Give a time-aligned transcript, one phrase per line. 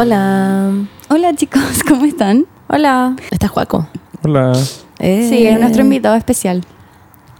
[0.00, 0.72] Hola.
[1.08, 2.44] Hola chicos, ¿cómo están?
[2.68, 3.16] Hola.
[3.30, 3.88] ¿Estás Juaco?
[4.22, 4.52] Hola.
[4.98, 5.26] Eh.
[5.30, 6.62] Sí, es nuestro invitado especial.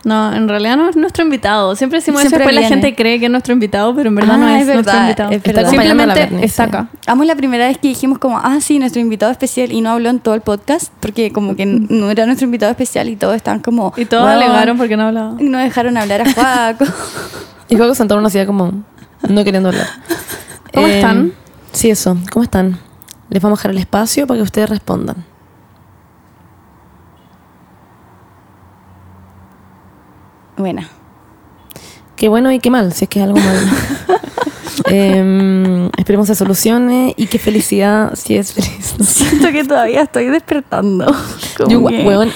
[0.04, 1.76] No, en realidad no es nuestro invitado.
[1.76, 2.74] Siempre decimos Siempre eso, después la viene.
[2.76, 5.03] gente cree que es nuestro invitado, pero en verdad Ah, no es, es nuestro verdad,
[5.03, 5.30] invitado.
[5.33, 5.62] es verdad.
[5.65, 6.44] La Simplemente Bernice.
[6.47, 6.88] está acá.
[7.06, 10.08] Amo la primera vez que dijimos como, ah, sí, nuestro invitado especial y no habló
[10.08, 13.61] en todo el podcast porque como que no era nuestro invitado especial y todos estaban
[13.61, 13.93] como...
[13.98, 15.34] Y todos "Weón", alegaron porque no hablaba.
[15.38, 16.84] y No dejaron hablar a Juaco.
[17.69, 18.73] Y Juaco sentaron así como
[19.29, 19.88] no queriendo hablar.
[20.73, 21.33] ¿Cómo Eh, están?
[21.77, 22.16] Sí, eso.
[22.33, 22.79] ¿Cómo están?
[23.29, 25.27] Les vamos a dejar el espacio para que ustedes respondan.
[30.57, 30.89] Buena.
[32.17, 33.61] Qué bueno y qué mal, si es que es algo malo.
[34.89, 38.95] Em, esperemos se solucione y qué felicidad si es feliz.
[39.06, 41.12] Siento que todavía estoy despertando.
[41.69, 41.87] Yo,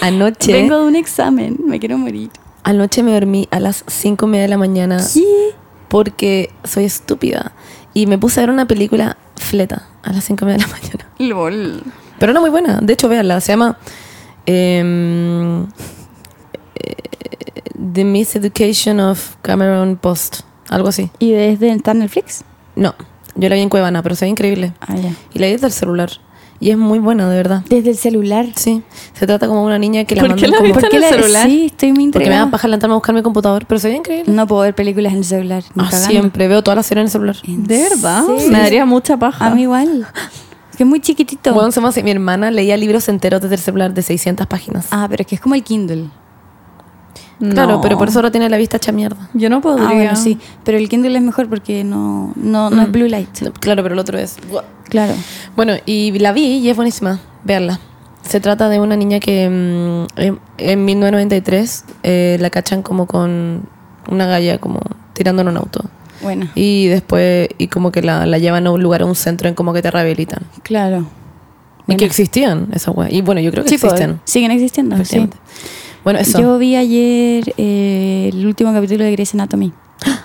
[0.03, 2.31] anoche, Vengo de un examen, me quiero morir.
[2.65, 5.55] anoche me dormí a las cinco y media de la mañana ¿Qué?
[5.89, 7.53] porque soy estúpida.
[7.95, 10.79] Y me puse a ver una película fleta a las cinco y media de la
[10.81, 11.07] mañana.
[11.19, 11.83] LOL.
[12.19, 12.79] Pero era muy buena.
[12.83, 13.41] De hecho, véanla.
[13.41, 13.77] Se llama
[14.47, 16.95] em, eh,
[17.93, 20.41] The Miseducation of Cameron Post.
[20.69, 21.11] Algo así.
[21.19, 22.45] ¿Y desde está en Netflix?
[22.77, 22.95] No,
[23.35, 24.73] yo la vi en Cuevana, pero se ve increíble.
[24.81, 25.13] Ah, ya.
[25.35, 26.11] Y la vi desde el celular.
[26.63, 27.63] Y es muy buena, de verdad.
[27.71, 28.47] Desde el celular.
[28.55, 28.83] Sí.
[29.15, 30.69] Se trata como de una niña que la ¿Por qué la como...
[30.75, 31.47] viste en el la- celular?
[31.47, 32.45] Sí, estoy muy Porque me intrigada.
[32.45, 34.31] da paja levantarme a buscar mi computador, pero se ve increíble.
[34.33, 35.63] No puedo ver películas en el celular.
[35.79, 36.49] Ah, siempre.
[36.49, 37.37] Veo toda la serie en el celular.
[37.49, 38.25] ¿En ¿De verdad?
[38.51, 39.47] Me daría mucha paja.
[39.47, 40.07] A mí igual.
[40.71, 41.55] Es que es muy chiquitito.
[41.55, 44.89] Bueno, se me hace- mi hermana leía libros enteros desde el celular de 600 páginas.
[44.91, 46.11] Ah, pero es que es como el Kindle.
[47.41, 47.81] Claro, No.
[47.81, 49.31] pero por eso ahora tiene la vista hecha mierda.
[49.35, 49.89] Yo no podría.
[49.89, 50.39] Ah, bueno, sí.
[50.63, 53.41] Pero el Kindle es mejor porque no, no, no es blue light.
[53.41, 54.37] No, Claro, pero el otro es...
[54.91, 55.15] Claro.
[55.57, 57.19] Bueno, y la vi y es buenísima.
[57.45, 57.81] Veanla.
[58.23, 63.63] Se trata de una niña que mm, en, en 1993 eh, la cachan como con
[64.11, 64.81] una galla como
[65.15, 65.85] tirando en un auto.
[66.23, 69.49] Bueno, Y después, y como que la, la llevan a un lugar, a un centro
[69.49, 70.43] en como que te rehabilitan.
[70.63, 71.07] claro.
[71.87, 71.99] Y Bueno.
[72.01, 73.11] que existían esas weas.
[73.13, 74.21] Y bueno, yo creo que Sí, pues, existen.
[74.25, 75.03] siguen existiendo.
[75.05, 75.29] Sí.
[76.05, 76.41] Bueno, eso.
[76.41, 79.73] Yo vi ayer eh, el último capítulo de Grey's Anatomy.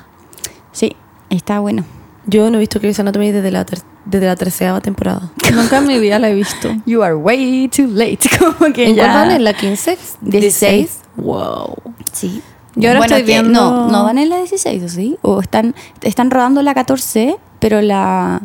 [0.71, 0.95] Sí,
[1.29, 1.85] está bueno.
[2.27, 5.31] Yo no he visto Grey's Anatomy desde la, ter- desde la tercera temporada.
[5.53, 6.69] Nunca en mi vida la he visto.
[6.85, 8.19] You are way too late.
[8.39, 9.03] Como que ¿En ya.
[9.03, 9.31] cuál van?
[9.31, 9.97] ¿En la 15?
[10.21, 10.99] 16.
[11.17, 11.75] Wow.
[12.11, 12.41] Sí.
[12.75, 15.17] Yo ahora Bueno, estoy viendo- No, no van en la 16, ¿o sí?
[15.21, 18.41] O están, están rodando la 14, pero la,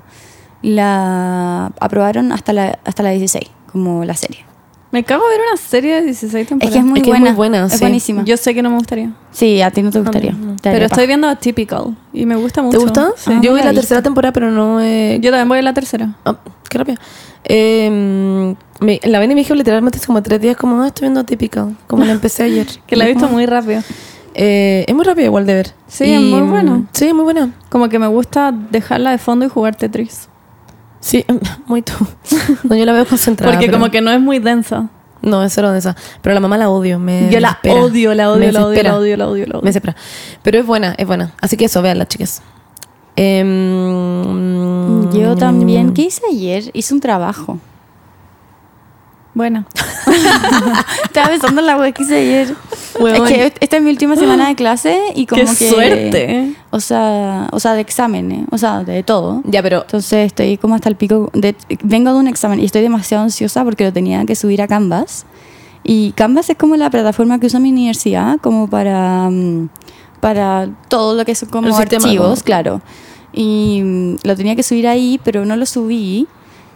[0.62, 4.44] la aprobaron hasta la, hasta la 16, como la serie.
[4.92, 6.72] Me cago de ver una serie de 16 Es temporadas.
[6.74, 7.78] que es muy Es que es muy buena, Es sí.
[7.80, 8.24] buenísima.
[8.24, 9.12] Yo sé que no me gustaría.
[9.30, 10.32] sí, a ti no te gustaría.
[10.32, 10.56] No.
[10.56, 12.76] Te Pero estoy viendo Typical y me gusta mucho.
[12.78, 13.10] ¿Te gusta?
[13.16, 13.30] Sí.
[13.32, 15.18] Ah, Yo no vi la la tercera temporada, pero no he...
[15.22, 16.16] Yo también voy a la tercera.
[16.24, 16.36] Ah,
[16.68, 16.98] qué rápido.
[17.44, 21.06] Eh, me- la ven y me dijo literalmente hace como tres días, como, ah, estoy
[21.06, 22.66] viendo Typical, como la empecé ayer.
[22.86, 23.82] Que la he visto muy rápido.
[24.34, 25.72] Eh, es muy rápido igual de ver.
[25.86, 26.86] Sí, es muy bueno.
[26.92, 27.52] Sí, es muy buena.
[27.68, 30.28] Como que me gusta dejarla de fondo y jugar Tetris.
[31.00, 31.24] Sí,
[31.66, 31.94] muy tú.
[32.64, 33.52] No, yo la veo concentrada.
[33.52, 34.88] Porque pero- como que no es muy densa.
[35.22, 35.96] No, es cero de esa.
[36.22, 36.98] Pero la mamá la odio.
[36.98, 37.74] Me Yo la desespera.
[37.82, 39.66] odio, la Me odio, la odio, la odio, la odio, la Me odio.
[39.66, 39.94] desespera.
[40.42, 41.32] Pero es buena, es buena.
[41.42, 42.40] Así que eso, vean chicas.
[43.16, 45.92] Em, Yo también.
[45.92, 46.70] ¿Qué hice ayer?
[46.72, 47.58] Hice un trabajo.
[49.34, 49.66] Buena.
[51.04, 52.54] Estaba pensando en la web que hice ayer.
[52.98, 53.26] Huevón.
[53.26, 55.70] Es que esta es mi última semana de clase y como ¡Qué que...
[55.70, 56.52] suerte!
[56.70, 59.42] O sea, o sea, de exámenes, o sea, de todo.
[59.44, 61.30] Ya, pero Entonces estoy como hasta el pico.
[61.32, 64.68] De, vengo de un examen y estoy demasiado ansiosa porque lo tenía que subir a
[64.68, 65.24] Canvas.
[65.82, 69.68] Y Canvas es como la plataforma que usa mi universidad como para, mm,
[70.20, 72.44] para todo lo que son como El sistema, archivos, ¿no?
[72.44, 72.82] claro.
[73.32, 76.26] Y mm, lo tenía que subir ahí, pero no lo subí.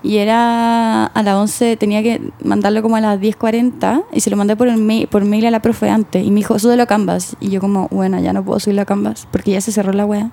[0.04, 4.36] Y era a las 11, tenía que mandarlo como a las 10.40 y se lo
[4.36, 6.24] mandé por, el mail, por mail a la profe antes.
[6.24, 7.36] Y me dijo, súbelo a Canvas.
[7.40, 10.04] Y yo como, bueno, ya no puedo subirlo a Canvas porque ya se cerró la
[10.04, 10.30] wea.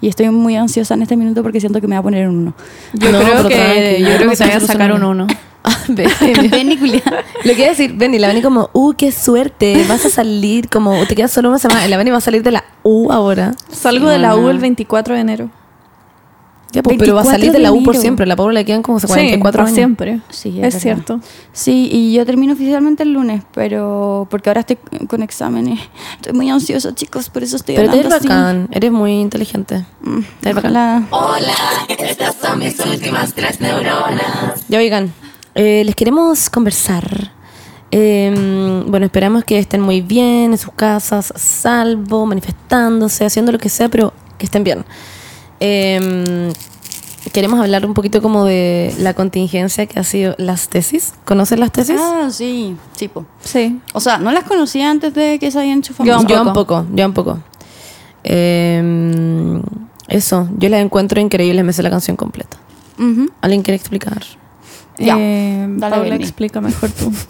[0.00, 2.38] Y estoy muy ansiosa en este minuto porque siento que me va a poner un
[2.38, 2.54] 1.
[2.94, 5.10] Yo No, creo que, yo creo que te a voy a sacar un solucionarlo.
[5.10, 5.26] uno.
[5.64, 6.10] Ah, ven.
[6.50, 7.02] Ven y culia.
[7.44, 10.68] Lo que iba a decir, Benny, la Benny como, uh, qué suerte, vas a salir
[10.68, 13.54] como, te quedas solo una semana, la Benny va a salir de la U ahora.
[13.70, 15.50] Salgo de la U el 24 de enero.
[16.72, 18.64] Ya, pues, pero va a 24 salir de la U por siempre, la Paula le
[18.64, 19.74] quedan como 44 sí, años.
[19.74, 20.20] siempre.
[20.30, 21.20] Sí, es cierto.
[21.52, 25.78] Sí, y yo termino oficialmente el lunes, pero porque ahora estoy con exámenes.
[26.16, 28.28] Estoy muy ansiosa, chicos, por eso estoy Pero te hablando ves así.
[28.28, 29.84] bacán, eres muy inteligente.
[30.02, 31.08] Mm, Te ves bacán.
[31.10, 31.46] Ojalá.
[34.68, 35.12] Ya oigan,
[35.54, 37.32] eh, les queremos conversar.
[37.90, 43.58] Eh, bueno, esperamos que estén muy bien en sus casas, a salvo, manifestándose, haciendo lo
[43.58, 44.84] que sea, pero que estén bien.
[45.64, 46.52] Eh,
[47.32, 51.14] queremos hablar un poquito como de la contingencia que ha sido las tesis.
[51.24, 51.96] ¿Conocen las tesis?
[52.00, 53.24] Ah, sí, tipo.
[53.42, 53.80] Sí.
[53.92, 56.26] O sea, no las conocía antes de que se habían hecho yo, famosas.
[56.28, 57.38] yo un poco, yo un poco.
[58.24, 59.62] Eh,
[60.08, 62.56] eso, yo las encuentro increíbles, me sé la canción completa.
[62.98, 63.30] Ujú.
[63.40, 64.22] ¿Alguien quiere explicar?
[64.98, 65.16] Ya.
[65.18, 67.12] Eh, Dale, Paula, explica mejor tú.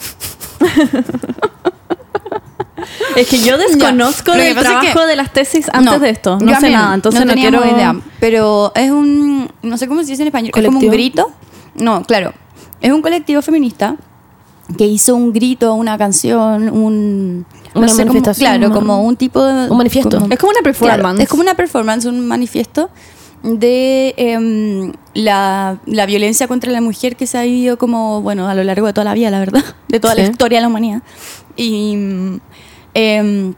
[3.16, 6.38] es que yo desconozco es trabajo que- de las tesis antes de esto.
[6.38, 7.76] No sé nada, entonces no, teníamos quiero...
[7.76, 7.96] idea.
[8.20, 10.92] Pero es un, no sé cómo se dice en español, es como un ¿Colectivo?
[10.92, 11.32] grito.
[11.74, 12.32] No, claro,
[12.80, 13.96] es un colectivo feminista
[14.78, 17.46] que hizo un grito, una canción, un...
[17.74, 18.74] Una no sé cómo- manifestación, claro, ¿no?
[18.74, 19.70] como un tipo de...
[19.70, 20.18] Un manifiesto.
[20.20, 21.20] como- Es como una Claro, performance.
[21.22, 22.90] es como una performance, un manifiesto
[23.42, 28.54] de em, la, la violencia contra la mujer que se ha vivido como, bueno, a
[28.54, 30.30] lo largo de toda la vida, la verdad, de toda la Sí.
[30.30, 31.02] historia de la humanidad.
[31.56, 31.96] Y
[32.94, 33.54] em,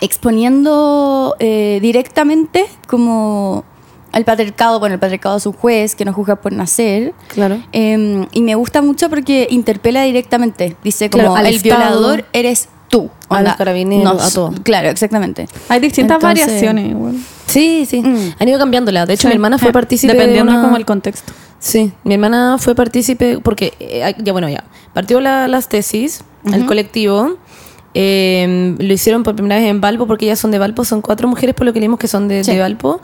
[0.00, 3.64] exponiendo eh, directamente como
[4.12, 7.14] al patriarcado, bueno, el patriarcado es un juez que nos juzga por nacer.
[7.28, 7.62] Claro.
[7.72, 10.76] Em, y me gusta mucho porque interpela directamente.
[10.84, 13.08] Dice Claro, como, al el Estado, violador eres tú.
[13.30, 14.52] a Onda, los carabineros, nos- a todo.
[14.62, 15.48] Claro, exactamente.
[15.70, 17.14] Hay distintas Entonces- variaciones igual.
[17.46, 18.02] Sí, sí.
[18.02, 18.34] Mm.
[18.38, 19.06] Han ido cambiándola.
[19.06, 19.28] De hecho, Sí.
[19.28, 20.66] mi hermana fue Eh, partícipe Dependiendo de una...
[20.66, 21.32] como el contexto.
[21.58, 26.66] Sí, mi hermana fue partícipe porque, eh, ya bueno, ya, partió la- las tesis, el
[26.66, 27.36] colectivo,
[27.94, 31.28] eh, lo hicieron por primera vez en Valpo porque ellas son de Valpo, son cuatro
[31.28, 32.52] mujeres por lo que leímos que son de, Sí.
[32.52, 33.00] de Valpo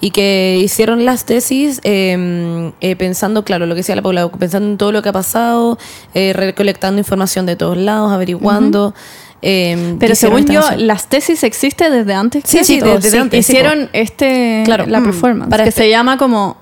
[0.00, 4.68] y que hicieron las tesis eh, eh, pensando, claro, lo que decía la Paula, pensando
[4.70, 5.78] en todo lo que ha pasado,
[6.14, 8.94] eh, recolectando información de todos lados, averiguando.
[9.42, 12.42] eh, Pero según yo, las tesis existen desde antes.
[12.46, 14.86] Sí, que sí, desde- antes, Hicieron este, Claro.
[14.86, 15.04] la Mm.
[15.04, 16.56] performance, Para que este- se llama como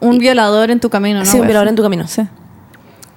[0.00, 1.24] un violador en tu camino, ¿no?
[1.24, 2.06] Sí, un violador en tu camino.
[2.06, 2.22] Sí.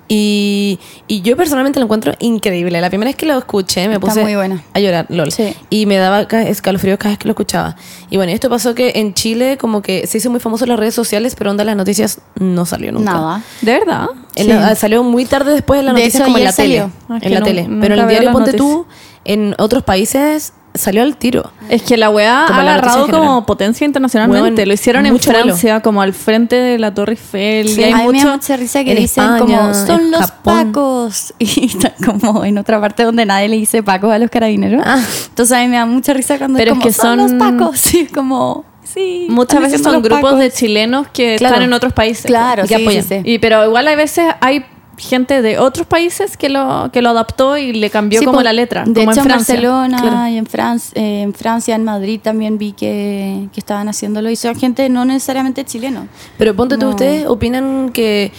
[0.07, 2.79] Y, y yo personalmente lo encuentro increíble.
[2.79, 4.63] La primera vez que lo escuché me Está puse muy buena.
[4.73, 5.31] a llorar, lol.
[5.31, 5.55] Sí.
[5.69, 7.75] Y me daba ca- escalofríos cada vez que lo escuchaba.
[8.11, 10.79] Y bueno, esto pasó que en Chile como que se hizo muy famoso en las
[10.79, 13.13] redes sociales, pero onda las noticias no salió nunca.
[13.13, 13.41] Nada.
[13.61, 14.07] ¿De verdad?
[14.35, 16.77] En la- salió muy tarde después en la De noticia hecho, como en la tele.
[16.79, 16.91] salió.
[17.09, 17.67] Ah, es en que la no- tele.
[17.67, 18.85] nunca Pero en el diario Ponte tú,
[19.25, 21.51] en otros países salió al tiro.
[21.69, 24.61] Es que la weá ha agarrado como potencia internacionalmente.
[24.61, 25.45] Weón, lo hicieron en mucho vuelo.
[25.45, 27.69] Francia, como al frente de la Torre Eiffel.
[27.69, 30.11] Sí, y hay a mí me da mucha risa que en dicen España, como son
[30.11, 30.71] los Japón".
[30.73, 34.81] pacos y está como en otra parte donde nadie le dice pacos a los carabineros.
[34.85, 35.01] Ah.
[35.29, 37.29] Entonces a mí me da mucha risa cuando Pero es es como que son los
[37.31, 37.79] son- pacos.
[37.85, 39.27] Sí, es como sí.
[39.29, 40.39] Muchas veces son los grupos pacos.
[40.39, 41.55] de chilenos que Claro.
[41.55, 42.25] están en otros países.
[42.25, 43.03] Claro, y que sí, sí, apoyan.
[43.23, 43.31] sí.
[43.31, 44.65] Y, pero igual hay veces hay
[44.97, 48.45] gente de otros países que lo, que lo adaptó y le cambió Sí, como pues,
[48.45, 48.83] la letra.
[48.85, 49.53] De como hecho, en en, Francia.
[49.55, 50.27] Barcelona Claro.
[50.29, 54.29] y en, Francia, en Francia, en Madrid también vi que, que estaban haciéndolo.
[54.29, 56.07] Y son gente no necesariamente chileno.
[56.37, 56.89] Pero ponte tú, No.
[56.91, 58.31] ¿ustedes opinan que.?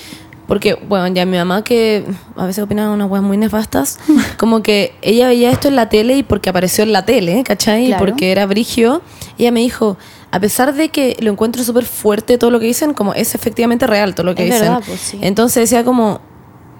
[0.46, 2.04] Porque, bueno, ya mi mamá que
[2.36, 3.98] a veces opina unas weas muy nefastas,
[4.38, 7.86] como que ella veía esto en la tele y porque apareció en la tele, ¿cachai?
[7.86, 8.04] Y Claro.
[8.06, 9.02] porque era brigio,
[9.38, 9.96] ella me dijo,
[10.30, 13.88] a pesar de que lo encuentro súper fuerte todo lo que dicen, como es efectivamente
[13.88, 14.68] real todo lo que Es dicen.
[14.72, 15.18] verdad, pues, sí.
[15.20, 16.20] Entonces decía como,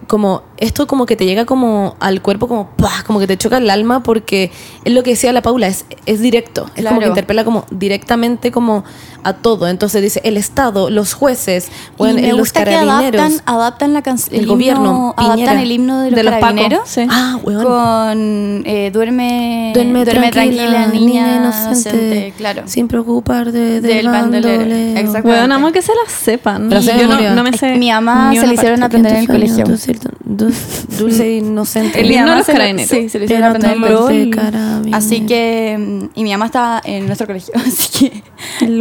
[0.07, 3.03] como esto como que te llega como al cuerpo como ¡pah!
[3.07, 4.51] como que te choca el alma porque
[4.85, 7.01] es lo que decía la Paula es, es directo es como Claro.
[7.01, 8.85] que interpela como directamente como
[9.23, 11.69] a todo entonces dice el Estado los jueces
[11.99, 14.39] bueno, y me los gusta que carabineros adaptan, adaptan la canción.
[14.41, 15.63] El gobierno, Adaptan Piñera.
[15.63, 16.89] el himno de los, De los carabineros.
[16.89, 17.07] sí.
[17.11, 22.63] ah weón Con eh, duerme, duerme, tranquila, niña, inocente, inocente, claro.
[22.67, 24.65] sin preocuparte del, Del bandolero.
[25.25, 26.69] Weón, amo que se las sepan.
[26.69, 27.75] Pero Yo no, no me sé.
[27.77, 29.65] Mi mamá se le hicieron aprender en el colegio.
[30.99, 32.91] Dulce, e inocente El himno de los carabineros.
[32.91, 33.79] Sí, se le hicieron aprender.
[34.93, 38.23] Así que, mm, y mi mamá estaba en nuestro colegio, así que,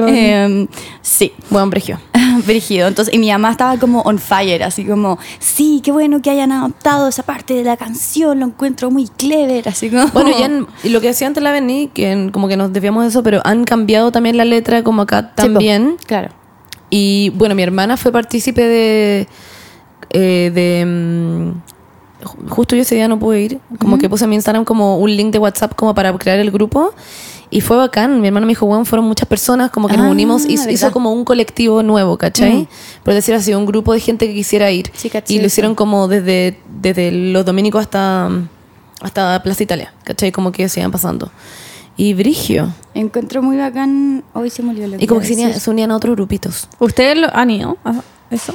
[0.07, 0.67] em,
[1.01, 1.99] sí, buen brigio
[2.45, 2.87] brígido.
[2.87, 6.51] Entonces, y mi mamá estaba como on fire, así como, sí, qué bueno que hayan
[6.51, 10.07] adoptado esa parte de la canción, lo encuentro muy clever, así como...
[10.07, 12.71] Bueno, ya en- y lo que decía antes la Beni, que en- como que nos
[12.73, 15.97] desviamos de eso, pero han cambiado también la letra como acá Sí, también.
[16.05, 16.29] claro.
[16.89, 19.27] Y bueno, mi hermana fue partícipe de.
[20.09, 23.59] Eh, de mm, ju- justo yo ese día no pude ir.
[23.79, 26.51] Como que puse en mi Instagram como un link de WhatsApp como para crear el
[26.51, 26.93] grupo.
[27.51, 28.19] Y fue bacán.
[28.21, 30.45] Mi hermana me dijo, bueno, fueron muchas personas, como que nos Ah, unimos.
[30.45, 32.63] Hizo, hizo como un colectivo nuevo, ¿cachai?
[32.63, 32.67] Mm.
[33.03, 34.91] Por decir así, un grupo de gente que quisiera ir.
[34.95, 38.29] Sí, y lo hicieron como desde, desde los dominicos hasta,
[38.99, 40.31] hasta Plaza Italia, ¿cachai?
[40.31, 41.31] Como que se iban pasando.
[41.95, 42.73] Y Brigio.
[42.93, 45.95] Encuentro muy bacán, hoy se olvidó lo Y como que se unían, se unían a
[45.95, 46.67] otros grupitos.
[46.79, 48.53] ¿Ustedes lo han ido a eso?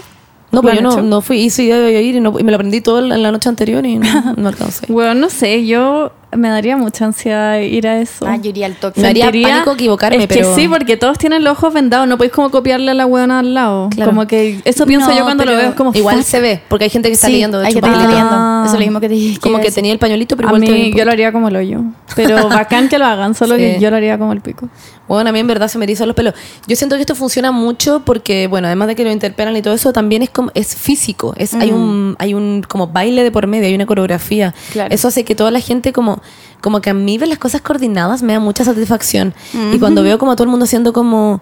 [0.52, 2.50] No, ¿Lo pues yo no, no fui, hice idea de ir y, no- y me
[2.50, 4.86] lo aprendí todo en la noche anterior y no, no alcancé.
[4.88, 8.26] Bueno, no sé, yo me daría mucha ansiedad ir a eso.
[8.26, 9.00] Ah, yo iría al toque.
[9.00, 12.16] Me haría pánico equivocarme, es pero- que sí, porque todos tienen los ojos vendados, no
[12.16, 13.88] podéis como copiarle a la huevona al lado.
[13.90, 14.10] Claro.
[14.12, 16.24] Como que eso pienso No, yo cuando lo pero veo, es como Igual fuck.
[16.26, 18.08] se ve, porque hay gente que está Sí, leyendo de hay hecho gente que está
[18.08, 18.30] leyendo.
[18.32, 18.62] Ah.
[18.64, 19.40] Eso es lo mismo que te dije.
[19.40, 21.56] Como que tenía el pañuelito, pero a igual te mí yo lo haría como el
[21.56, 21.82] hoyo.
[22.14, 23.60] Pero bacán que lo hagan, solo Sí.
[23.62, 24.68] que yo lo haría como el pico.
[25.08, 26.34] Bueno, a mí en verdad se me erizan los pelos.
[26.68, 29.74] Yo siento que esto funciona mucho porque, bueno, además de que lo interpelan y todo
[29.74, 31.34] eso, también es como es físico.
[31.36, 34.54] Es, hay un hay un como baile de por medio, hay una coreografía.
[34.72, 34.94] Claro.
[34.94, 36.19] Eso hace que toda la gente como
[36.60, 39.34] como que a mí ver las cosas coordinadas me da mucha satisfacción.
[39.72, 41.40] Y cuando veo como a todo el mundo haciendo como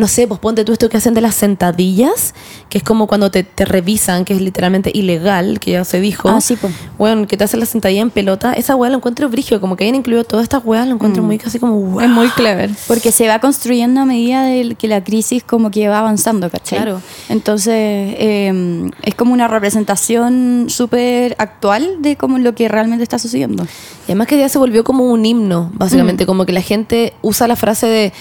[0.00, 2.34] no sé, pues ponte tú esto que hacen de las sentadillas,
[2.68, 6.28] que es como cuando te, te revisan, que es literalmente ilegal, que ya se dijo.
[6.28, 6.72] Ah, sí, pues.
[6.98, 9.84] Bueno, que te hacen la sentadilla en pelota, esa weá lo encuentro brigio, como que
[9.84, 10.96] hayan incluido todas estas weas, lo Mm.
[10.96, 12.00] encuentro muy casi como wow.
[12.00, 12.70] Es muy clever.
[12.88, 16.78] Porque se va construyendo a medida de que la crisis como que va avanzando, ¿cachai?
[16.78, 17.00] Claro.
[17.28, 23.64] Entonces, eh, es como una representación súper actual de como lo que realmente está sucediendo.
[24.08, 25.78] Y además que ya se volvió como un himno, Mm.
[25.78, 28.12] básicamente, como que la gente usa la frase de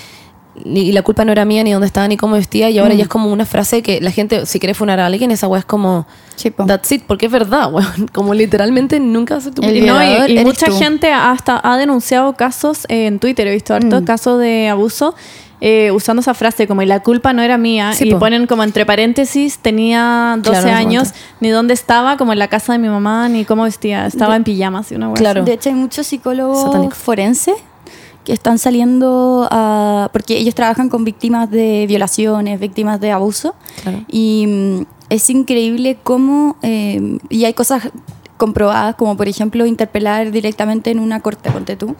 [0.65, 2.97] y la culpa no era mía, ni dónde estaba, ni cómo vestía, y ahora Mm.
[2.97, 5.59] ya es como una frase que la gente, si quiere funar a alguien, esa weá
[5.59, 6.65] es como, Sí, po.
[6.65, 8.07] that's it, porque es verdad, weón.
[8.13, 10.77] Como literalmente nunca se tu El Y, no, y- violador y eres mucha tú.
[10.77, 14.05] gente hasta ha denunciado casos en Twitter, he visto hartos Mm.
[14.05, 15.15] casos de abuso
[15.61, 18.19] eh, usando esa frase como y la culpa no era mía Sí, y po.
[18.19, 21.09] ponen como entre paréntesis tenía 12 Claro, no años,
[21.41, 24.45] ni dónde estaba, como en la casa de mi mamá, ni cómo vestía, estaba en
[24.45, 25.43] pijamas y una Claro.
[25.43, 26.95] De hecho, hay muchos psicólogos Satánico.
[26.95, 27.55] forenses
[28.23, 30.09] que están saliendo a...
[30.13, 33.55] Porque ellos trabajan con víctimas de violaciones, víctimas de abuso.
[33.83, 34.03] Claro.
[34.07, 36.57] Y mm, es increíble cómo...
[36.61, 37.89] eh, y hay cosas
[38.39, 41.95] comprobadas, como por ejemplo interpelar directamente en una corte, ponte tú,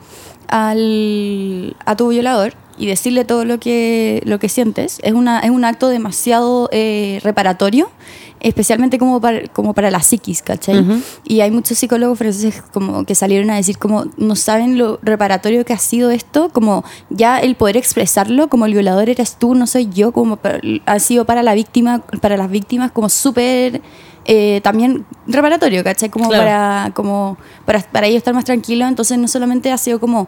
[0.48, 5.00] al, a tu violador y decirle todo lo que, lo que sientes.
[5.04, 7.92] Es, una, es un acto demasiado eh, reparatorio,
[8.40, 10.80] especialmente como para, como para la psiquis, ¿cachai?
[10.80, 11.02] Ujú.
[11.26, 15.66] Y hay muchos psicólogos franceses como que salieron a decir como no saben lo reparatorio
[15.66, 19.68] que ha sido esto, como ya el poder expresarlo, como el violador eres tú, no
[19.68, 20.40] soy yo, como
[20.86, 23.82] ha sido para la víctima, para las víctimas como súper
[24.26, 26.10] eh, también reparatorio, ¿cachai?
[26.10, 26.44] Como Claro.
[26.44, 30.28] para como para, para ellos estar más tranquilos, entonces no solamente ha sido como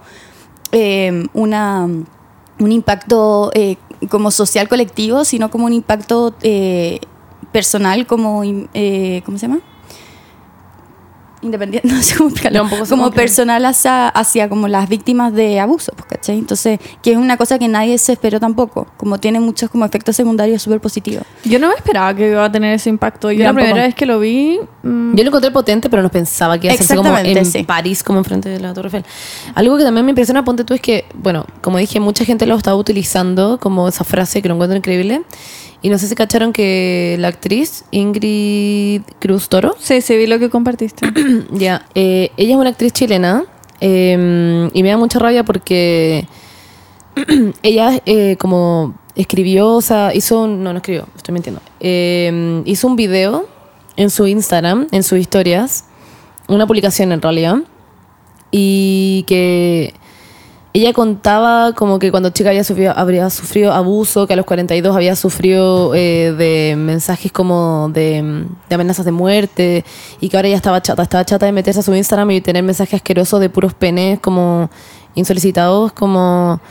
[0.72, 1.88] eh, una
[2.60, 3.78] un impacto eh,
[4.10, 7.00] como social colectivo, sino como un impacto eh,
[7.52, 8.42] personal, como,
[8.74, 9.60] eh, ¿cómo se llama?
[11.44, 12.66] Independiente, no sé cómo explicarlo.
[12.70, 16.38] No, como personal hacia, hacia como las víctimas de abuso, pues, ¿cachai?
[16.38, 20.16] Entonces, que es una cosa que nadie se esperó tampoco, como tiene muchos como efectos
[20.16, 21.24] secundarios súper positivos.
[21.44, 23.32] Yo no me esperaba que iba a tener ese impacto.
[23.32, 23.66] Yo Yo la tampoco.
[23.66, 26.76] primera vez que lo vi, mm, Yo lo encontré potente, pero no pensaba que iba
[26.76, 27.64] a ser así como Exactamente, en sí.
[27.64, 29.06] París, como enfrente de la Torre Eiffel.
[29.56, 32.56] Algo que también me impresiona, ponte tú, es que, bueno, como dije, mucha gente lo
[32.56, 35.24] estaba utilizando como esa frase que lo encuentro increíble.
[35.84, 40.38] Y no sé si cacharon que la actriz Ingrid Cruz Toro, sí, sí, vi lo
[40.38, 41.08] que compartiste.
[41.52, 43.46] ya, eh, ella es una actriz chilena
[43.80, 46.28] eh, y me da mucha rabia porque
[47.64, 52.88] ella eh, como escribió, o sea, hizo, un- no, no escribió, estoy mintiendo, Eh, hizo
[52.88, 53.48] un video
[53.98, 55.86] en su Instagram, en sus historias,
[56.48, 57.58] una publicación en realidad,
[58.52, 59.94] y que
[60.74, 64.96] ella contaba como que cuando chica había sufrido, habría sufrido abuso, que a los 42
[64.96, 69.84] había sufrido eh, de mensajes como de, de amenazas de muerte
[70.22, 72.64] y que ahora ya estaba chata, estaba chata de meterse a su Instagram y tener
[72.64, 74.70] mensajes asquerosos de puros penes como
[75.16, 76.62] insolicitados, como,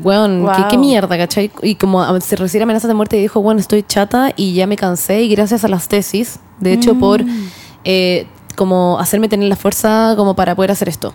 [0.00, 0.68] bueno, ¿qué, Wow.
[0.70, 1.50] qué mierda, ¿cachai?
[1.62, 4.76] Y como se recibe amenazas de muerte y dijo, bueno, estoy chata y ya me
[4.76, 7.24] cansé y gracias a las tesis, de hecho por
[7.84, 11.14] eh, como hacerme tener la fuerza como para poder hacer esto.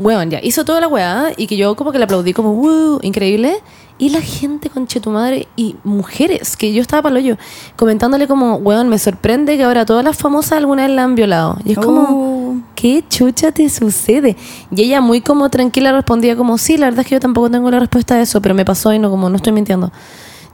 [0.00, 3.00] Weón, ya hizo toda la weá y que yo como que le aplaudí como, wow,
[3.02, 3.56] increíble.
[3.98, 7.36] Y la gente con tu madre y mujeres, que yo estaba para hoyo,
[7.76, 11.58] comentándole como, weón, me sorprende que ahora todas las famosas alguna vez la han violado.
[11.66, 12.56] Y es como, Oh.
[12.74, 14.36] ¿qué chucha te sucede?
[14.70, 17.70] Y ella muy como tranquila respondía como, sí, la verdad es que yo tampoco tengo
[17.70, 19.92] la respuesta a eso, pero me pasó y no, como, no estoy mintiendo.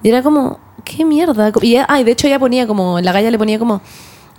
[0.03, 1.53] Y era como, ¿qué mierda?
[1.63, 3.81] Y ay, de hecho ella ponía como, la galla le ponía como,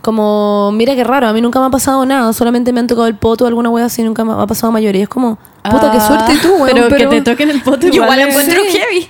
[0.01, 3.07] como, mira qué raro, a mí nunca me ha pasado nada, solamente me han tocado
[3.07, 5.03] el poto o alguna wea así, nunca me ha pasado mayoría.
[5.03, 6.69] Es como, puta, qué Ah, suerte tú, weón.
[6.73, 8.77] pero, Pero, que te toquen el poto igual es- encuentro sí.
[8.77, 9.07] heavy.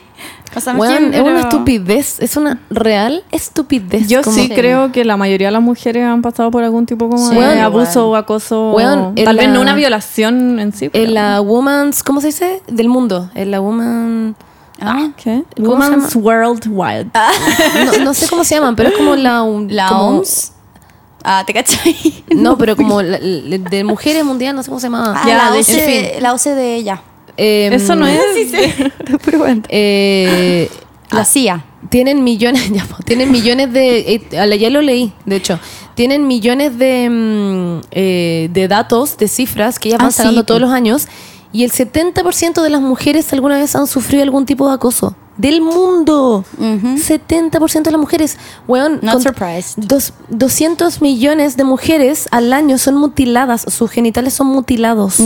[0.56, 4.08] O sea, Weón, es una estupidez, es una real estupidez.
[4.08, 7.10] Yo como- sí creo que la mayoría de las mujeres han pasado por algún tipo
[7.10, 7.60] como Sí, de igual.
[7.60, 8.72] abuso o acoso.
[8.72, 10.90] Weón, tal vez la- no una violación en sí.
[10.90, 12.64] pero- En la Woman's, ¿cómo se dice?
[12.68, 13.30] Del mundo.
[13.36, 14.36] En la Woman...
[14.82, 15.44] Ah, ¿Qué?
[15.58, 17.10] ¿Cómo Women's se World Wide.
[17.98, 19.44] No, no sé cómo se llaman, pero es como la...
[19.70, 20.54] la como- OMS.
[21.30, 21.96] Ah, ¿te cachai?
[22.36, 25.14] No, pero como la- la- de mujeres mundial, no sé cómo se llama.
[25.18, 27.02] Ah, Ya, la, de- OCDE, la OCDE ya.
[27.36, 28.20] Eh, Eso no es.
[29.70, 30.70] eh,
[31.12, 31.64] La CIA.
[31.90, 34.00] tienen millones, ya, po, tienen millones de,
[34.32, 35.60] eh, a la- ya lo leí, de hecho,
[35.96, 40.42] tienen millones de, mm, eh, de datos, de cifras que ellas Ah, van sí, sacando
[40.42, 40.46] po.
[40.48, 41.08] todos los años
[41.54, 45.16] y el 70% de las mujeres alguna vez han sufrido algún tipo de acoso.
[45.38, 46.44] Del mundo.
[46.58, 46.98] Ujú.
[46.98, 48.38] 70% de las mujeres.
[48.68, 49.76] Weón, Not surprised.
[49.78, 55.20] dos- 200 millones de mujeres al año son mutiladas, sus genitales son mutilados.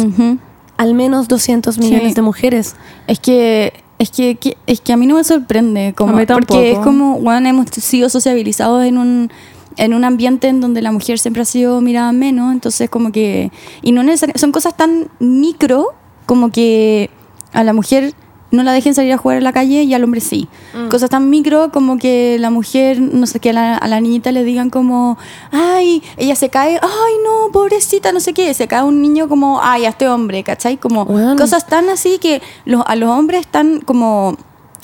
[0.77, 2.13] Al menos 200 millones Sí.
[2.15, 2.75] de mujeres.
[3.08, 5.94] Es que, es que, que- es que a mí no me sorprende.
[5.96, 6.53] Como, A mí tampoco.
[6.56, 9.32] Porque es como, bueno, hemos sido sociabilizados en un,
[9.77, 12.51] en un ambiente en donde la mujer siempre ha sido mirada menos.
[12.51, 13.51] Entonces, como que.
[13.84, 14.39] Y no necesariamente.
[14.39, 15.88] Son cosas tan micro
[16.25, 17.10] como que
[17.53, 18.13] a la mujer
[18.51, 20.48] no la dejen salir a jugar a la calle y al hombre sí.
[20.74, 20.89] Mm.
[20.89, 24.31] Cosas tan micro como que la mujer, no sé, que a la, a la niñita
[24.31, 25.17] le digan como,
[25.51, 29.60] ay, ella se cae, ay, no, pobrecita, no sé qué, se cae un niño como,
[29.62, 30.77] ay, a este hombre, ¿cachai?
[30.77, 34.38] Como cosas tan así que los, a los hombres están como,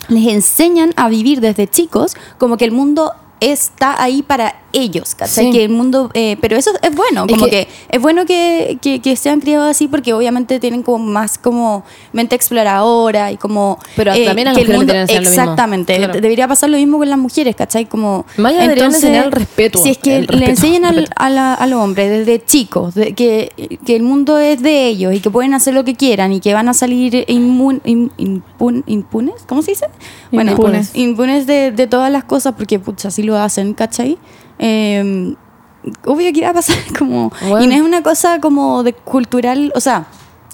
[0.10, 5.46] les enseñan a vivir desde chicos como que el mundo está ahí para ellos, ¿cachai?
[5.46, 5.52] Sí.
[5.52, 8.78] Que el mundo, eh, pero eso es bueno, Es como que- que, es bueno que,
[8.82, 11.84] que, que sean criados así porque obviamente tienen como más como
[12.14, 13.80] mente exploradora y como...
[13.82, 15.30] eh, Pero también a las que el deberían lo mismo.
[15.30, 16.14] Exactamente, Claro.
[16.14, 17.86] debería pasar lo mismo con las mujeres, ¿cachai?
[17.86, 18.26] Como...
[18.38, 21.80] Más deberían enseñar el respeto, Si es que le enseñan al, a, la- a los
[21.82, 23.52] hombres desde chicos de que,
[23.86, 26.54] que el mundo es de ellos y que pueden hacer lo que quieran y que
[26.54, 29.86] van a salir inmun- in- impun- impunes, ¿cómo se dice?
[30.32, 30.92] Impunes.
[30.94, 34.18] impunes de, de todas las cosas porque pucha, así lo hacen, ¿cachai?
[34.60, 35.36] Eh,
[36.06, 37.32] obvio que iba a pasar como...
[37.48, 37.64] Bueno.
[37.64, 40.08] Y no es una cosa como de cultural, o sea,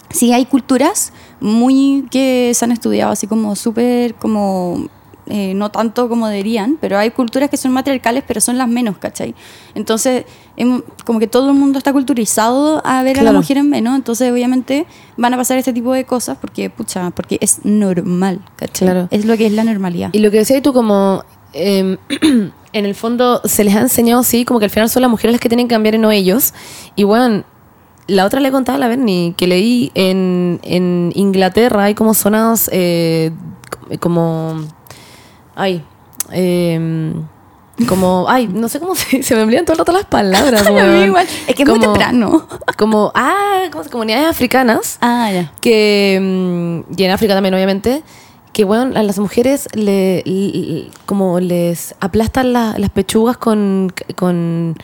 [0.09, 4.87] sí hay culturas muy que se han estudiado así como súper como...
[5.25, 8.97] eh, no tanto como deberían, pero hay culturas que son matriarcales, pero son las menos,
[8.97, 9.33] ¿cachai?
[9.73, 10.25] Entonces,
[10.57, 13.37] em, como que todo el mundo está culturizado a ver a la Claro.
[13.39, 14.85] mujer en menos, entonces obviamente
[15.17, 18.87] van a pasar este tipo de cosas porque, pucha, porque es normal, ¿cachai?
[18.89, 19.07] Claro.
[19.11, 20.09] Es lo que es la normalidad.
[20.11, 21.97] Y lo que decías tú, como eh,
[22.73, 25.31] en el fondo se les ha enseñado, sí, como que al final son las mujeres
[25.33, 26.53] las que tienen que cambiar y no ellos.
[26.95, 27.43] Y bueno,
[28.07, 32.69] la otra le contaba a la Bernie que leí en, en Inglaterra hay como zonas
[32.73, 33.31] eh,
[33.99, 34.55] como.
[35.55, 35.83] Ay.
[36.31, 37.13] eh,
[37.87, 40.63] como, ay, no sé cómo se, se me olvidan todo el rato las palabras.
[41.05, 41.27] Igual.
[41.47, 42.47] Es que es muy Como- temprano.
[42.77, 45.51] Como, ah, como comunidades africanas Ah, ya.
[45.61, 48.03] que mm, y en África también obviamente
[48.53, 54.75] que bueno a las mujeres le, le- como les aplastan la- las pechugas con con,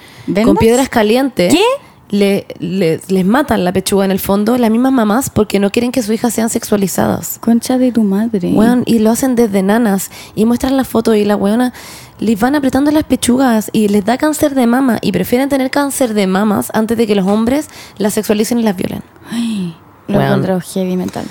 [0.43, 1.61] con piedras calientes ¿Qué?
[2.09, 5.91] le, le- les matan la pechuga en el fondo las mismas mamás porque no quieren
[5.91, 8.51] que sus hijas sean sexualizadas Concha de tu madre.
[8.53, 11.71] Weón, y lo hacen desde nanas y muestran la foto y la weona
[12.19, 16.15] les van apretando las pechugas y les da cáncer de mama y prefieren tener cáncer
[16.15, 17.67] de mamas antes de que los hombres
[17.99, 19.03] las sexualicen y las violen.
[19.32, 19.75] Ay,
[20.08, 21.25] lo heavy mental.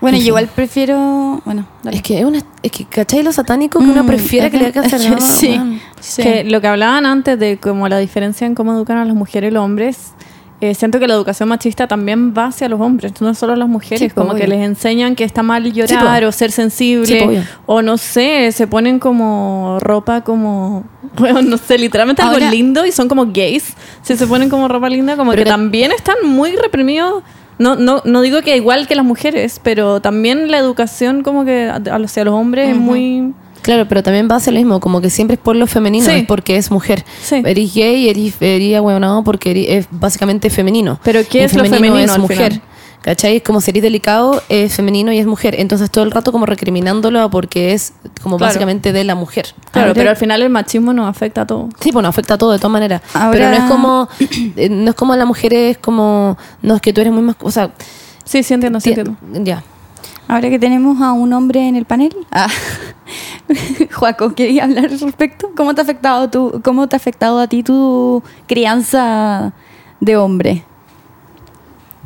[0.00, 1.40] Bueno, En yo igual prefiero.
[1.44, 1.96] Bueno, dale.
[1.96, 4.72] Es que es una, es que ¿cachai lo satánico que uno Mm, prefiere que le?
[5.20, 5.58] Sí.
[6.00, 6.22] Sí.
[6.22, 9.50] Que lo que hablaban antes de como la diferencia en cómo educan a las mujeres
[9.50, 10.12] y los hombres,
[10.60, 13.68] eh, siento que la educación machista también va hacia los hombres, no solo a las
[13.68, 14.40] mujeres, Sí, como obvio.
[14.42, 18.66] que les enseñan que está mal llorar o ser sensible, Sí, o no sé, se
[18.66, 20.84] ponen como ropa como,
[21.18, 24.88] bueno, no sé, literalmente algo lindo y son como gays, si se ponen como ropa
[24.88, 27.22] linda, como que- también están muy reprimidos.
[27.58, 31.64] No, no, no digo que igual que las mujeres, pero también la educación como que
[31.70, 33.32] a- hacia los hombres es muy...
[33.62, 36.12] Claro, pero también va hacia lo mismo, como que siempre es por lo femenino, Sí.
[36.12, 37.04] es porque es mujer.
[37.22, 37.42] Sí.
[37.44, 38.80] Eres gay, eres, eres
[39.24, 41.00] porque eres- es básicamente femenino.
[41.02, 42.52] Pero ¿qué es lo femenino es al mujer.
[42.52, 42.62] final?
[43.02, 43.36] ¿Cachai?
[43.36, 45.54] Es como si eres delicado, es femenino y es mujer.
[45.58, 48.48] Entonces todo el rato como recriminándolo porque es como Claro.
[48.48, 49.54] básicamente de la mujer.
[49.70, 51.70] Claro, pero al final el machismo nos afecta a todos.
[51.80, 53.02] Sí, bueno, afecta a todo de todas maneras.
[53.14, 54.08] Ahora- Pero no es como,
[54.56, 57.36] eh, no es como la mujer es como, no es que tú eres muy más,
[57.40, 57.70] o sea,
[58.24, 59.16] Sí, sí entiendo, sí ti- entiendo.
[59.44, 59.62] ya.
[60.26, 62.12] Ahora que tenemos a un hombre en el panel.
[62.32, 62.48] Ah.
[63.94, 65.50] Juaco, ¿querías hablar al respecto?
[65.56, 69.52] ¿Cómo te ha afectado tu, cómo te ha afectado a ti tu crianza
[70.00, 70.64] de hombre?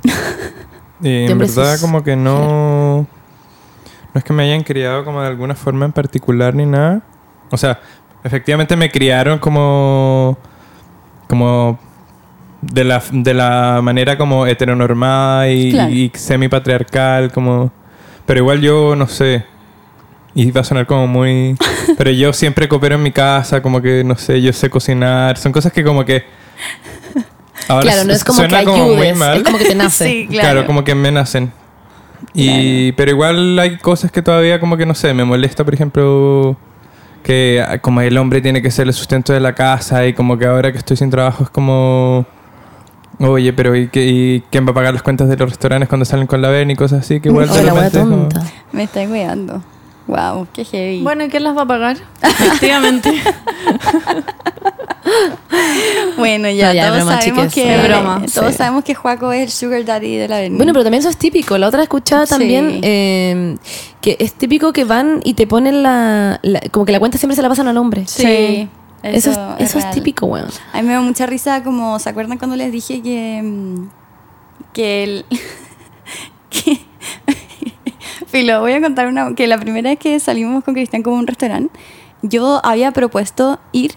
[1.02, 3.06] Y en verdad como que no...
[4.12, 7.00] No es que me hayan criado como de alguna forma en particular ni nada.
[7.50, 7.80] O sea,
[8.24, 10.36] efectivamente me criaron como...
[11.28, 11.78] Como...
[12.62, 15.90] De la, de la manera como heteronormada y, Claro.
[15.90, 17.72] y semi-patriarcal, como...
[18.26, 19.44] Pero igual yo, no sé...
[20.34, 21.56] Y va a sonar como muy...
[21.98, 25.38] Pero yo siempre coopero en mi casa, como que, no sé, yo sé cocinar.
[25.38, 26.24] Son cosas que como que...
[27.68, 29.36] Ahora claro, no es como que suena como muy ayudes, mal.
[29.38, 30.04] es como que te nace.
[30.06, 30.66] Sí, Claro.
[30.66, 31.52] como que me nacen.
[32.34, 36.56] Y, Pero igual hay cosas que todavía como que no sé, me molesta, por ejemplo,
[37.22, 40.38] que ah, como el hombre tiene que ser el sustento de la casa y como
[40.38, 42.26] que ahora que estoy sin trabajo es como...
[43.18, 46.06] Oye, pero ¿y, qué- y quién va a pagar las cuentas de los restaurantes cuando
[46.06, 47.20] salen con la ven y cosas así?
[47.20, 48.42] Que igual de la como- tonta.
[48.72, 49.62] Me está weando.
[50.06, 51.02] Wow, qué heavy.
[51.02, 51.96] Bueno, ¿y quién las va a pagar?
[52.22, 53.12] Efectivamente.
[56.16, 57.54] Bueno, ya, No, ya, todos broma, sabemos chiques.
[57.54, 58.58] que Es broma, todos sí.
[58.58, 60.56] sabemos que Juaco es el sugar daddy de la avenida.
[60.56, 61.56] Bueno, pero también eso es típico.
[61.58, 62.30] La otra escuchaba Sí.
[62.30, 63.56] también eh,
[64.00, 67.36] que es típico que van y te ponen la, la- Como que la cuenta siempre
[67.36, 68.04] se la pasan al hombre.
[68.06, 68.68] sí,
[69.02, 69.38] Eso, es,
[69.70, 70.48] eso es típico, weón.
[70.72, 73.40] A mí me da mucha risa, como, ¿se acuerdan cuando les dije que.
[73.42, 73.88] mm,
[74.72, 75.24] que el.
[76.50, 76.80] que.
[78.30, 79.34] Filo, voy a contar una.
[79.34, 81.76] que la primera vez que salimos con Cristian como un restaurante,
[82.22, 83.94] yo había propuesto ir,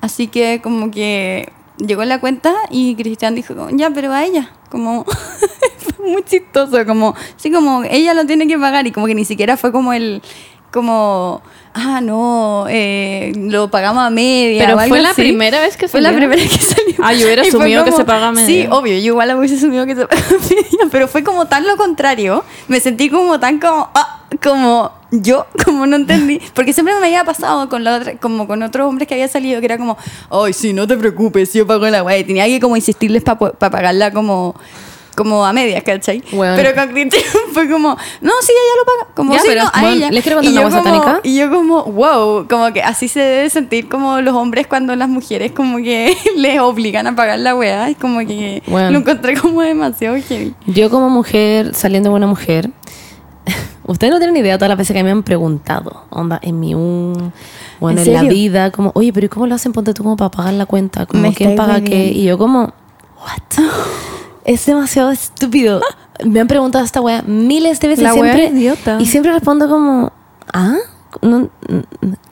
[0.00, 4.50] así que como que llegó la cuenta y Cristian dijo, como, ya, pero a ella,
[4.70, 5.04] como.
[5.98, 9.58] muy chistoso, como, sí, como ella lo tiene que pagar y como que ni siquiera
[9.58, 10.22] fue como el,
[10.72, 11.42] como,
[11.78, 14.64] ah, no, eh, lo pagamos a media.
[14.64, 15.22] Pero o algo fue la así.
[15.22, 16.94] primera vez que Fue la primera que salió.
[17.02, 18.46] Ah, yo hubiera asumido que se paga a media.
[18.46, 21.66] Sí, obvio, yo igual hubiese asumido que se paga a media, pero fue como tan
[21.66, 22.44] lo contrario.
[22.68, 26.40] Me sentí como tan como, ah, como yo, como no entendí.
[26.54, 29.60] Porque siempre me había pasado con la otra, como con otros hombres que había salido,
[29.60, 29.96] que era como,
[30.30, 32.18] ay, sí, no te preocupes, yo pago la weá.
[32.18, 34.54] Y tenía que como insistirles para pagarla como
[35.18, 36.22] como a medias, ¿cachai?
[36.32, 36.54] Bueno.
[36.56, 37.88] Pero con Cristian fue como,
[38.20, 39.14] no, sí, ella lo paga.
[39.14, 40.10] Como, Ya, sí, pero, no, a bueno, ella.
[40.12, 41.20] ¿les quiero contar y una yo cosa como- satánica?
[41.28, 45.08] y yo como, wow, como que así se debe sentir como los hombres cuando las
[45.08, 47.88] mujeres como que les obligan a pagar la weá.
[47.90, 48.92] Es como que Bueno.
[48.92, 50.54] lo encontré como demasiado heavy.
[50.66, 52.70] Yo como mujer, saliendo buena mujer,
[53.86, 57.32] ustedes no tienen idea todas las veces que me han preguntado, onda, en mi un,
[57.80, 59.72] bueno, ¿En en, la vida, como, oye, pero ¿y cómo lo hacen?
[59.72, 62.06] Ponte tú como para pagar la cuenta, como, Me ¿quién paga qué?
[62.12, 62.72] Y yo como,
[63.20, 63.64] what?
[64.48, 65.82] Es demasiado estúpido.
[66.24, 68.46] Me han preguntado esta wea miles de veces La siempre.
[68.46, 68.96] idiota.
[68.98, 70.10] Y siempre respondo como,
[70.52, 70.76] ¿ah?
[71.20, 71.50] No,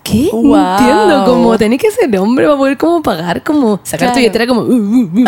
[0.02, 0.30] ¿Qué?
[0.32, 4.46] No entiendo, como tenés que ser hombre para poder como pagar, como sacar tu billetera
[4.46, 5.24] como, uh, uh, uh.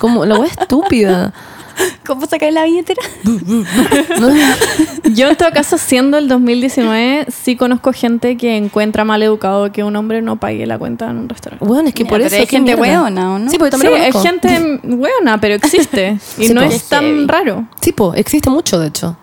[0.00, 1.32] como la wea estúpida.
[2.06, 3.00] ¿Cómo sacar la billetera?
[5.14, 9.82] Yo en todo caso, siendo el 2019, sí conozco gente que encuentra mal educado que
[9.84, 11.64] un hombre no pague la cuenta en un restaurante.
[11.64, 12.36] Bueno, es que Ya, por pero eso.
[12.36, 13.50] hay gente hueona, ¿o no?
[13.50, 16.18] Sí, porque Sí, también lo es gente buena, pero existe.
[16.38, 16.66] Y Sí, no po.
[16.68, 17.66] es tan raro.
[17.80, 19.16] Sí, po, existe mucho, de hecho.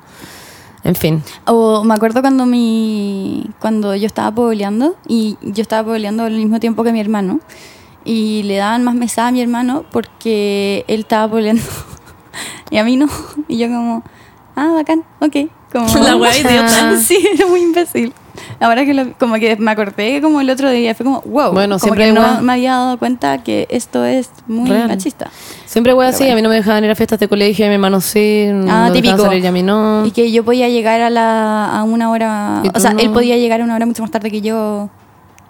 [0.84, 1.22] En fin.
[1.46, 6.60] O me acuerdo cuando mi cuando yo estaba poboleando y yo estaba poboleando al mismo
[6.60, 7.40] tiempo que mi hermano
[8.04, 11.62] y le daban más mesada a mi hermano porque él estaba poboleando
[12.70, 13.08] y a mí no
[13.48, 14.04] y yo como
[14.56, 15.36] ah bacán ok
[15.72, 16.98] como La wea idiota.
[16.98, 18.14] sí era muy imbécil
[18.60, 21.76] ahora que lo- como que me acordé como el otro día fue como wow Bueno,
[21.80, 24.88] como siempre que no wea- me había dado cuenta que esto es muy Real.
[24.88, 25.30] machista
[25.66, 27.76] Siempre voy así, a mí no me dejaban ir a fiestas de colegio, a mi
[27.76, 29.20] hermano sí, Ah, no típico.
[29.20, 30.06] salir y a mí no.
[30.06, 32.60] Y que yo podía llegar a, la, a una hora.
[32.62, 33.14] ¿Y tú O sea, él no?
[33.14, 34.90] podía llegar a una hora mucho más tarde que yo.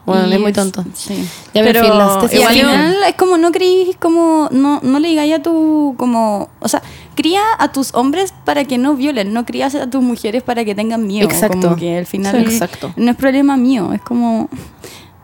[0.05, 0.83] Bueno, Y es muy tonto.
[0.93, 1.15] Sí.
[1.53, 5.41] Ya Pero filas, Igual final es como no creís, como no, no le digáis a
[5.41, 5.95] tu.
[5.97, 6.81] como O sea,
[7.15, 10.73] cría a tus hombres para que no violen, no crías a tus mujeres para que
[10.73, 11.27] tengan miedo.
[11.27, 11.61] Exacto.
[11.61, 12.35] Como que al final.
[12.35, 12.53] Sí.
[12.53, 12.93] Exacto.
[12.95, 14.49] No es problema mío, es como.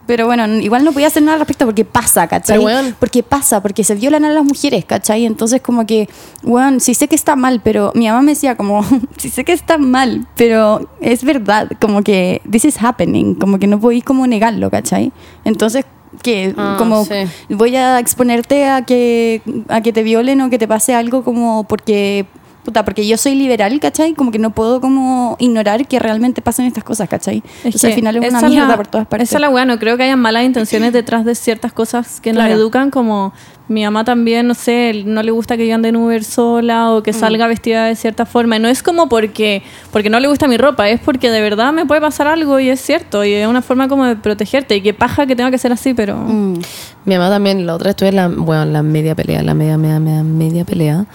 [0.07, 2.59] Pero bueno, igual no podía hacer nada al respecto porque pasa, ¿cachai?
[2.99, 5.25] Porque pasa, porque se violan a las mujeres, ¿cachai?
[5.25, 6.09] Entonces como que,
[6.41, 8.83] bueno, sí sé que está mal, pero mi mamá me decía como,
[9.17, 13.67] sí sé que está mal, pero es verdad, como que this is happening, como que
[13.67, 15.11] no podéis como negarlo, ¿cachai?
[15.45, 15.85] Entonces
[16.23, 17.13] que Ah, como sí.
[17.49, 21.65] voy a exponerte a que a que te violen o que te pase algo como
[21.65, 22.25] porque
[22.67, 24.13] puta, porque yo soy liberal, ¿cachai?
[24.13, 27.41] Como que no puedo como ignorar que realmente pasan estas cosas, ¿cachai?
[27.63, 29.29] Entonces al final es una esa mierda la- por todas partes.
[29.29, 32.31] Esa es la weá, no creo que haya malas intenciones detrás de ciertas cosas que
[32.31, 32.49] Claro.
[32.49, 33.31] nos educan, como
[33.69, 37.03] mi mamá también, no sé, no le gusta que yo ande en Uber sola o
[37.03, 37.19] que Mm.
[37.21, 38.57] salga vestida de cierta forma.
[38.57, 41.71] Y no es como porque, porque no le gusta mi ropa, es porque de verdad
[41.71, 43.23] me puede pasar algo y es cierto.
[43.23, 44.75] Y es una forma como de protegerte.
[44.75, 46.17] Y que paja que tenga que ser así, pero.
[46.17, 46.59] Mm.
[47.05, 49.99] Mi mamá también, la otra vez tuve la, bueno, la media pelea, la media, media,
[49.99, 51.05] media, media pelea,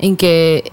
[0.00, 0.72] en que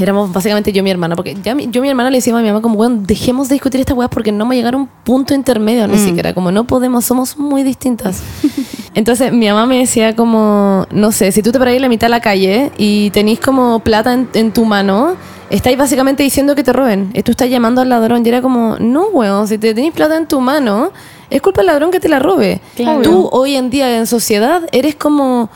[0.00, 2.40] éramos básicamente yo y mi hermana, porque ya mi- yo y mi hermana le decíamos
[2.40, 4.74] a mi mamá como, bueno, dejemos de discutir esta weá porque no va a llegar
[4.74, 8.22] a un punto intermedio, ni siquiera, como no podemos, somos muy distintas.
[8.94, 12.06] Entonces mi mamá me decía como, no sé, si tú te paras en la mitad
[12.08, 15.14] de la calle y tenés como plata en, en tu mano,
[15.50, 17.12] estáis básicamente diciendo que te roben.
[17.24, 20.26] Tú estás llamando al ladrón y era como, no, weón, si te tenés plata en
[20.26, 20.90] tu mano,
[21.30, 22.60] es culpa del ladrón que te la robe.
[22.74, 23.02] Claro.
[23.02, 25.48] Tú hoy en día en sociedad eres como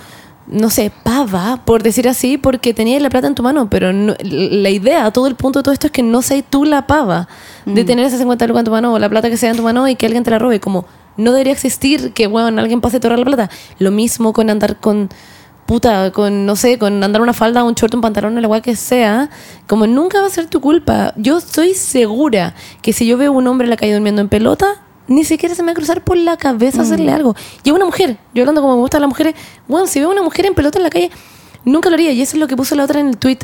[0.46, 4.14] no sé, pava, por decir así, porque tenías la plata en tu mano, pero no-
[4.22, 7.28] la idea, todo el punto de todo esto es que no seas tú la pava
[7.64, 9.62] de tener ese 50 lucas en tu mano o la plata que sea en tu
[9.62, 10.84] mano y que alguien te la robe, como
[11.16, 13.50] no debería existir que, bueno, alguien pase a tocar la plata.
[13.78, 15.10] Lo mismo con andar con
[15.66, 18.74] puta, con, no sé, con andar una falda, un short, un pantalón, el agua que
[18.76, 19.30] sea,
[19.68, 21.14] como nunca va a ser tu culpa.
[21.16, 24.28] Yo estoy segura que si yo veo a un hombre en la calle durmiendo en
[24.28, 24.66] pelota,
[25.14, 27.34] ni siquiera se me va a cruzar por la cabeza hacerle algo.
[27.64, 29.34] Y a una mujer, yo hablando como me gustan las mujeres,
[29.68, 31.10] bueno, si veo a una mujer en pelota en la calle,
[31.64, 32.12] nunca lo haría.
[32.12, 33.38] Y eso es lo que puso la otra en el tweet.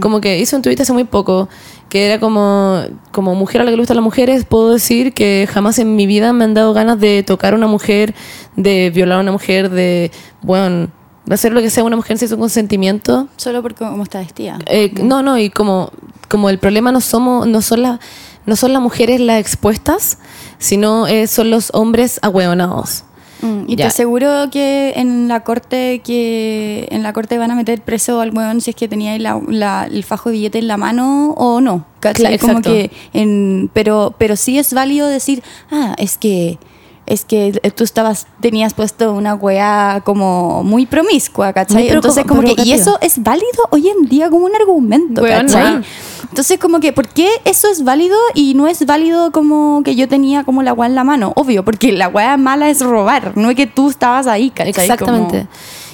[0.00, 1.48] Como que hizo un tweet hace muy poco,
[1.88, 5.48] que era como, como mujer a la que le gustan las mujeres, puedo decir que
[5.50, 8.14] jamás en mi vida me han dado ganas de tocar a una mujer,
[8.56, 10.10] de violar a una mujer, de,
[10.42, 10.88] bueno,
[11.24, 13.28] de hacer lo que sea una mujer sin su consentimiento.
[13.36, 14.58] Solo porque cómo está vestida.
[14.66, 15.90] Eh, no, no, y como,
[16.28, 18.00] como el problema no somos, no son las,
[18.46, 20.18] no son las mujeres las expuestas,
[20.58, 23.04] sino eh, son los hombres ahueonados.
[23.42, 23.84] Mm, y Ya.
[23.84, 28.30] te aseguro que en la corte que en la corte van a meter preso al
[28.34, 31.60] weón si es que tenía la- la- el fajo de billete en la mano o
[31.60, 31.84] no.
[32.00, 36.58] Claro, Como que en, pero, pero sí es válido decir, ah, es que
[37.04, 41.84] es que tú estabas, tenías puesto una weá como muy promiscua, ¿cachai?
[41.84, 45.42] Muy Entonces, como que, y eso es válido hoy en día como un argumento, Weona.
[45.42, 45.82] ¿cachai?
[46.30, 50.08] Entonces, como que, ¿por qué eso es válido y no es válido como que yo
[50.08, 51.32] tenía como la weá en la mano?
[51.36, 54.70] Obvio, porque la weá mala es robar, no es que tú estabas ahí, ¿cachai?
[54.70, 55.38] Exactamente.
[55.40, 55.48] Como-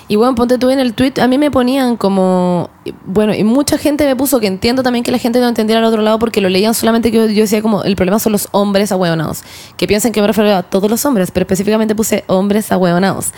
[0.08, 2.68] Y bueno, ponte tú en el tweet, a mí me ponían como,
[3.06, 5.84] bueno, y mucha gente me puso que entiendo también que la gente no entendiera al
[5.86, 8.48] otro lado porque lo leían solamente que yo, yo decía como, el problema son los
[8.50, 9.42] hombres ahueonados,
[9.78, 13.28] que piensan que me refiero a todos los hombres, pero específicamente puse hombres ahueonados.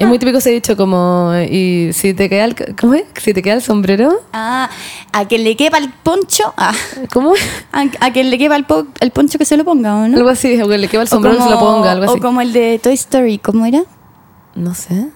[0.00, 3.04] Es muy típico ese dicho como, y si te queda el, ¿cómo es?
[3.22, 4.70] Si te queda el sombrero, Ah,
[5.12, 6.72] a que le quepa el poncho, ah,
[7.12, 7.34] ¿cómo?
[7.72, 10.16] a, a que le quepa el, po- el poncho que se lo ponga, ¿o no?
[10.16, 12.18] Algo así, o que le queda el sombrero y se lo ponga, algo así.
[12.18, 13.82] O como el de Toy Story, ¿cómo era?
[14.54, 15.08] No sé.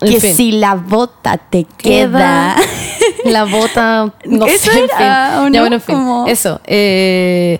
[0.00, 0.34] Que fin.
[0.34, 2.56] si la bota te queda.
[3.24, 5.38] la bota no Eso sé en era, fin.
[5.40, 5.60] ¿o ya no?
[5.60, 7.58] bueno en fin Como- eso eh,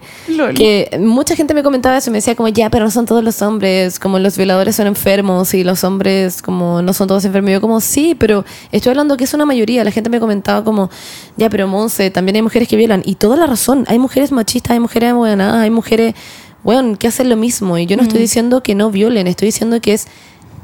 [0.54, 3.24] que mucha gente me comentaba eso y me decía como ya pero no son todos
[3.24, 7.50] los hombres como los violadores son enfermos y los hombres como no son todos enfermos
[7.50, 10.62] Y yo como sí pero estoy hablando que es una mayoría la gente me comentaba
[10.64, 10.90] como
[11.36, 14.72] ya pero Monse también hay mujeres que violan y toda la razón hay mujeres machistas
[14.72, 16.14] hay mujeres abuenadas hay mujeres
[16.62, 18.06] bueno que hacen lo mismo y yo no Mm.
[18.06, 20.06] estoy diciendo que no violen estoy diciendo que es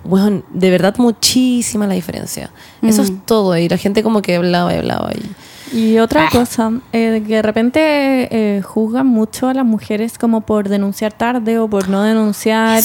[0.05, 2.51] bueno, de verdad muchísima la diferencia.
[2.83, 3.05] Eso Mm.
[3.05, 3.57] es todo.
[3.59, 5.11] Y la gente como que hablaba y hablaba.
[5.13, 5.31] Y...
[5.77, 6.05] Y Ah.
[6.05, 7.81] otra cosa, eh, que de repente
[8.31, 12.83] eh, juzgan mucho a las mujeres como por denunciar tarde o por no denunciar.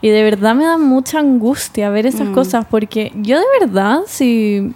[0.00, 2.34] Y de verdad me da mucha angustia ver esas Mm.
[2.34, 4.72] cosas, porque yo de verdad, si,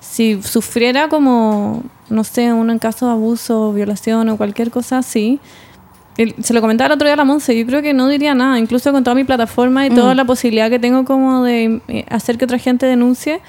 [0.00, 5.40] si sufriera como, no sé, uno en caso de abuso, violación o cualquier cosa así,
[6.16, 8.34] el- se lo comentaba el otro día a la Monse, yo creo que no diría
[8.34, 9.94] nada, incluso con toda mi plataforma y Mm.
[9.94, 13.40] toda la posibilidad que tengo como de eh, hacer que otra gente denuncie,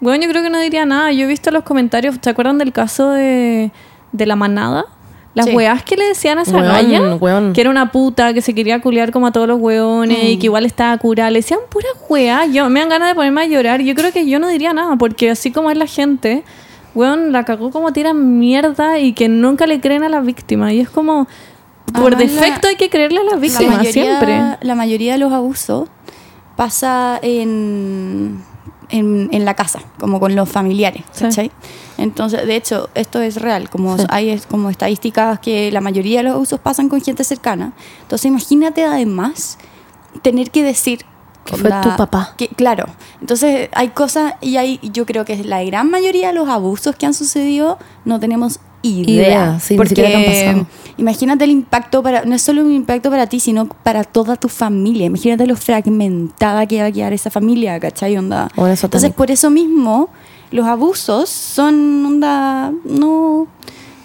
[0.00, 1.12] bueno, yo creo que no diría nada.
[1.12, 3.70] Yo he visto los comentarios, ¿se acuerdan del caso de,
[4.12, 4.84] de la manada?
[5.32, 5.52] Las Sí.
[5.54, 7.52] weás que le decían a esa Weón, galla, weón.
[7.52, 10.38] que era una puta, que se quería culiar como a todos los weones y Mm.
[10.40, 11.30] que igual estaba curada.
[11.30, 12.46] Le decían pura weá.
[12.46, 13.80] Yo, me dan ganas de ponerme a llorar.
[13.80, 16.42] Yo creo que yo no diría nada, porque así como es la gente,
[16.96, 20.72] weón, la cagó como tiran mierda y que nunca le creen a la víctima.
[20.72, 21.28] Y es como,
[21.92, 24.56] por Además, la- defecto hay que creerle a la la, víctima, mayoría, siempre.
[24.60, 25.88] la mayoría de los abusos
[26.56, 28.42] pasa en,
[28.90, 31.50] en, en la casa, como con los familiares, Sí.
[31.98, 36.24] Entonces, de hecho, esto es real, como hay es- como estadísticas que la mayoría de
[36.24, 37.72] los abusos pasan con gente cercana.
[38.02, 39.58] Entonces, imagínate además
[40.22, 41.04] tener que decir
[41.44, 42.32] Que fue tu papá.
[42.38, 42.86] que- claro.
[43.20, 47.04] Entonces, hay cosas y hay yo creo que la gran mayoría de los abusos que
[47.04, 50.16] han sucedido no tenemos idea, Idea, sí, ni porque siquiera te
[50.48, 50.66] han pasado.
[51.00, 54.48] Imagínate el impacto para no es solo un impacto para ti, sino para toda tu
[54.48, 55.06] familia.
[55.06, 58.16] Imagínate lo fragmentada que va a quedar esa familia, ¿cachai?
[58.16, 58.50] Onda.
[58.54, 60.10] Bueno, eso Entonces, por eso mismo
[60.50, 63.46] los abusos son onda no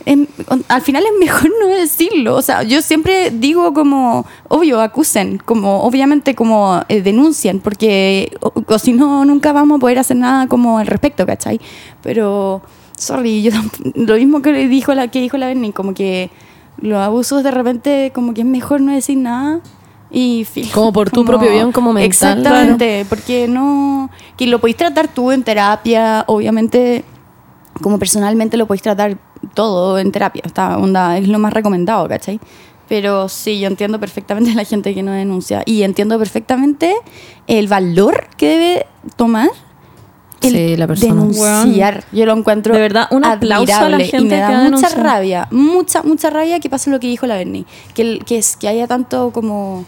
[0.06, 0.28] em,
[0.68, 2.36] al final es mejor no decirlo.
[2.36, 8.54] O sea, yo siempre digo como, obvio, acusen, como obviamente como eh, denuncien, porque o,
[8.66, 11.60] o si no, nunca vamos a poder hacer nada como al respecto, ¿cachai?
[12.02, 12.62] Pero,
[12.98, 13.52] sorry, yo
[13.96, 16.30] lo mismo que dijo la, que dijo la Berni, como que
[16.78, 19.62] los abusos de repente como que es mejor no decir nada.
[20.12, 22.08] Y fin, Como por tu propio bien, como mental.
[22.08, 24.10] Exactamente, porque no.
[24.38, 27.04] Que lo podéis tratar tú en terapia, obviamente,
[27.82, 29.18] como personalmente lo podéis tratar
[29.54, 30.44] todo en terapia.
[30.46, 32.40] Está, onda, es lo más recomendado, ¿cachai?
[32.88, 35.64] Pero sí, yo entiendo perfectamente a la gente que no denuncia.
[35.66, 36.96] Y entiendo perfectamente
[37.48, 38.86] el valor que debe
[39.16, 39.50] tomar
[40.52, 41.14] Sí, la persona.
[41.14, 42.04] denunciar.
[42.12, 44.06] Yo lo encuentro De verdad, un aplauso a la admirable.
[44.08, 47.26] gente y me da ha mucha rabia, mucha, mucha rabia que pase lo que dijo
[47.28, 47.66] la Berni.
[47.94, 49.86] Que, el- que, es, que haya tanto como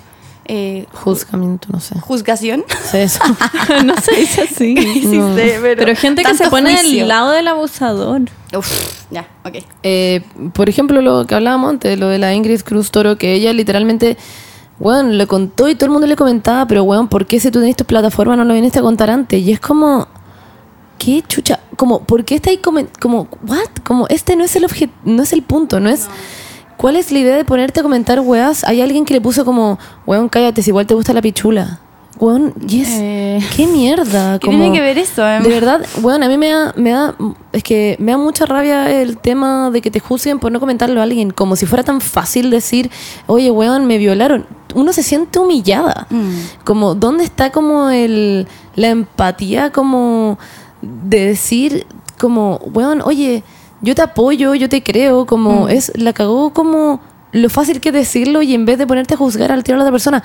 [0.50, 2.00] eh, Juzgamiento, no sé.
[2.00, 2.64] juzgación.
[2.90, 3.20] Sí, eso.
[3.86, 4.76] no se dice así.
[5.08, 5.36] No.
[5.36, 7.00] Pero gente que se pone juicio.
[7.00, 8.22] del lado del abusador.
[8.58, 9.56] Uf, ya, ok.
[9.84, 10.22] Eh,
[10.54, 14.16] por ejemplo, lo que hablábamos antes, lo de la Ingrid Cruz Toro, que ella literalmente,
[14.80, 17.60] bueno, le contó y todo el mundo le comentaba, pero weón, ¿por qué si tú
[17.60, 19.42] tenés tu plataforma no lo viniste a contar antes?
[19.42, 20.08] Y es como,
[20.98, 21.60] ¿qué chucha?
[21.76, 23.70] Como, ¿por qué está ahí como, what?
[23.84, 26.08] Como, este no es el objeto, no es el punto, no es...
[26.78, 28.64] ¿Cuál es la idea de ponerte a comentar weas?
[28.64, 31.80] Hay alguien que le puso como, weón, cállate, si igual te gusta la pichula.
[32.20, 32.90] Weón, y es...
[32.92, 34.38] Eh, ¿Qué mierda?
[34.40, 35.28] ¿Qué como- tiene que ver eso?
[35.28, 35.42] em?
[35.42, 37.16] de verdad, bueno, a mí me da, me da,
[37.52, 41.00] es que me da mucha rabia el tema de que te juzguen por no comentarlo
[41.00, 42.92] a alguien, como si fuera tan fácil decir,
[43.26, 44.46] oye, weón, me violaron.
[44.76, 46.06] Uno se siente humillada.
[46.12, 46.30] Mm.
[46.64, 50.38] Como, ¿dónde está como el, la empatía como
[50.82, 51.86] de decir,
[52.18, 53.44] como, weón, oye,
[53.82, 57.00] yo te apoyo, yo te creo, como, es, la cagó como
[57.32, 59.80] lo fácil que es decirlo y en vez de ponerte a juzgar al tiro a
[59.80, 60.24] la otra persona,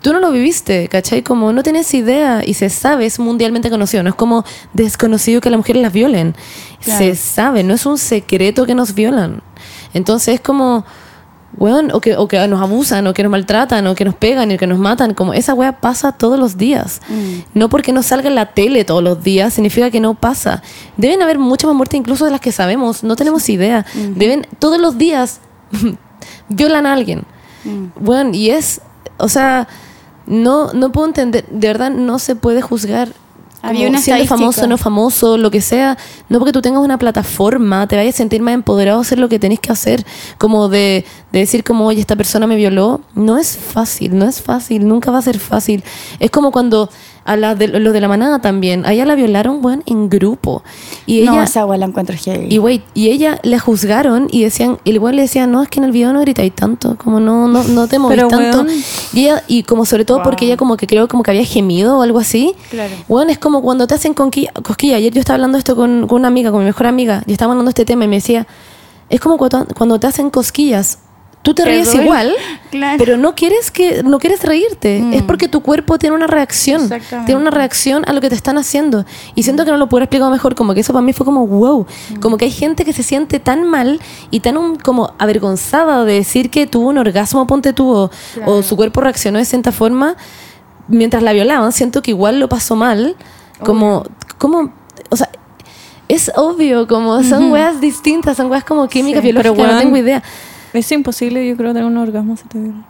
[0.00, 1.22] tú no lo viviste, ¿cachai?
[1.22, 5.50] Como no tienes idea y se sabe, es mundialmente conocido, no es como desconocido que
[5.50, 6.34] las mujeres las violen,
[6.80, 6.98] Claro.
[6.98, 9.42] se sabe, no es un secreto que nos violan.
[9.94, 10.84] Entonces es como,
[11.58, 14.50] Weón, o que, o que nos abusan, o que nos maltratan, o que nos pegan,
[14.52, 15.14] o que nos matan.
[15.14, 17.00] Como esa wea pasa todos los días.
[17.54, 20.62] No porque no salga en la tele todos los días, significa que no pasa.
[20.96, 23.02] Deben haber muchas más muertes incluso de las que sabemos.
[23.02, 23.84] No tenemos idea.
[23.94, 25.40] Deben, todos los días,
[26.48, 27.24] violan a alguien.
[28.00, 28.80] Bueno, y es,
[29.16, 29.68] o sea,
[30.26, 33.08] no, no puedo entender, de verdad no se puede juzgar
[33.62, 37.86] Había una siendo famoso, no famoso, lo que sea, no porque tú tengas una plataforma,
[37.88, 40.04] te vayas a sentir más empoderado a hacer lo que tenés que hacer,
[40.38, 44.40] como de, de decir como, oye, esta persona me violó, no es fácil, no es
[44.40, 45.82] fácil, nunca va a ser fácil.
[46.20, 46.88] Es como cuando
[47.28, 50.62] a la de, los de la manada también, a ella la violaron, bueno, en grupo.
[51.06, 52.46] Y no, ella, esa agua la encuentro heavy.
[52.52, 55.68] y wait, y ella la juzgaron y decían, y el weón le decía, no, es
[55.68, 58.62] que en el video no gritáis tanto, como no, no, no te movís Pero, tanto.
[58.62, 58.70] weón.
[59.12, 61.98] Y ella, y como sobre todo porque ella como que creo como que había gemido
[61.98, 62.54] o algo así.
[62.70, 62.94] Claro.
[63.08, 64.96] Bueno, es como cuando te hacen conqui- cosquilla.
[64.96, 67.52] Ayer yo estaba hablando esto con, con una amiga, con mi mejor amiga, y estaba
[67.52, 68.46] hablando de este tema y me decía,
[69.10, 70.98] es como cuando, cuando te hacen cosquillas.
[71.42, 72.34] Tú te Te ríes igual,
[72.70, 72.96] Claro.
[72.98, 75.00] pero no quieres que no quieres reírte.
[75.00, 75.12] Mm.
[75.14, 76.90] Es porque tu cuerpo tiene una reacción.
[77.26, 79.04] Tiene una reacción a lo que te están haciendo.
[79.34, 81.46] Y siento que no lo puedo explicar mejor, como que eso para mí fue como
[81.46, 81.86] wow.
[82.20, 86.14] Como que hay gente que se siente tan mal y tan um, como avergonzada de
[86.14, 88.10] decir que tuvo un orgasmo, ponte tú, o,
[88.44, 90.16] o su cuerpo reaccionó de cierta forma
[90.88, 91.72] mientras la violaban.
[91.72, 93.16] Siento que igual lo pasó mal.
[93.64, 94.04] Como,
[94.38, 94.72] como,
[95.10, 95.28] o sea,
[96.08, 99.82] es obvio, como son weas distintas, son weas como química, Sí, biológica, pero no weón,
[99.84, 100.22] tengo idea.
[100.72, 102.84] Es imposible, yo creo, tener un orgasmo si te violan.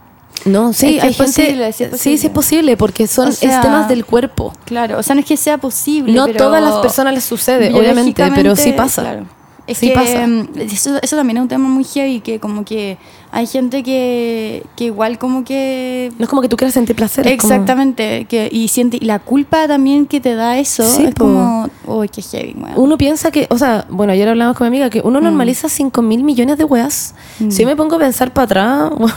[0.45, 1.31] No, sí, Es que hay es gente.
[1.41, 2.77] posible, sí es sí, sí es posible.
[2.77, 4.53] porque son O sea, es temas del cuerpo.
[4.65, 6.13] Claro, o sea, no es que sea posible.
[6.13, 9.01] No pero todas las personas les sucede, obviamente, pero sí pasa.
[9.01, 9.25] claro.
[9.67, 10.25] Es Sí que pasa.
[10.25, 12.97] mm, Eso, eso también es un tema muy heavy, que como que
[13.31, 16.11] hay gente que, que igual como que...
[16.17, 17.27] No es como que tú quieras sentir placer.
[17.27, 21.05] es como- Exactamente, que, y siente y la culpa también que te da eso Sí,
[21.05, 22.73] es como, uy, qué heavy, weón.
[22.75, 25.07] Uno piensa que, o sea, bueno, ayer hablamos con mi amiga que Mm.
[25.07, 27.13] uno normaliza 5 mil millones de weas.
[27.49, 29.13] Si yo me pongo a pensar para atrás, bueno,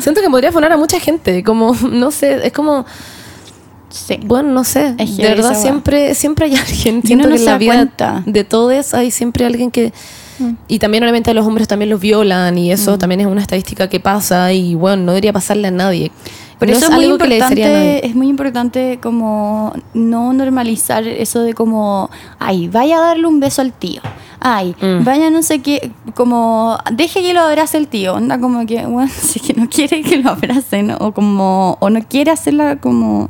[0.00, 1.44] siento que podría poner a mucha gente.
[1.44, 2.84] Como, no sé, es como,
[3.88, 4.18] Sí.
[4.26, 4.94] bueno, no sé.
[4.98, 7.00] Es de verdad, siempre, siempre hay alguien.
[7.02, 8.22] Siento no que en la da vida cuenta.
[8.26, 9.92] de todos hay siempre alguien que.
[10.38, 10.50] Mm.
[10.68, 13.88] Y también, obviamente, a los hombres también los violan y eso también es una estadística
[13.88, 16.10] que pasa y, bueno, no debería pasarle a nadie.
[16.58, 22.08] Pero No eso es, muy importante, es muy importante como no normalizar eso de como,
[22.38, 24.00] ay, vaya a darle un beso al tío.
[24.40, 25.04] Ay, Mm.
[25.04, 28.14] vaya no sé qué, como, deje que lo abrace el tío.
[28.14, 32.00] Onda como que, bueno, si que no quiere que lo abracen o como, o no
[32.08, 33.28] quiere hacerla como,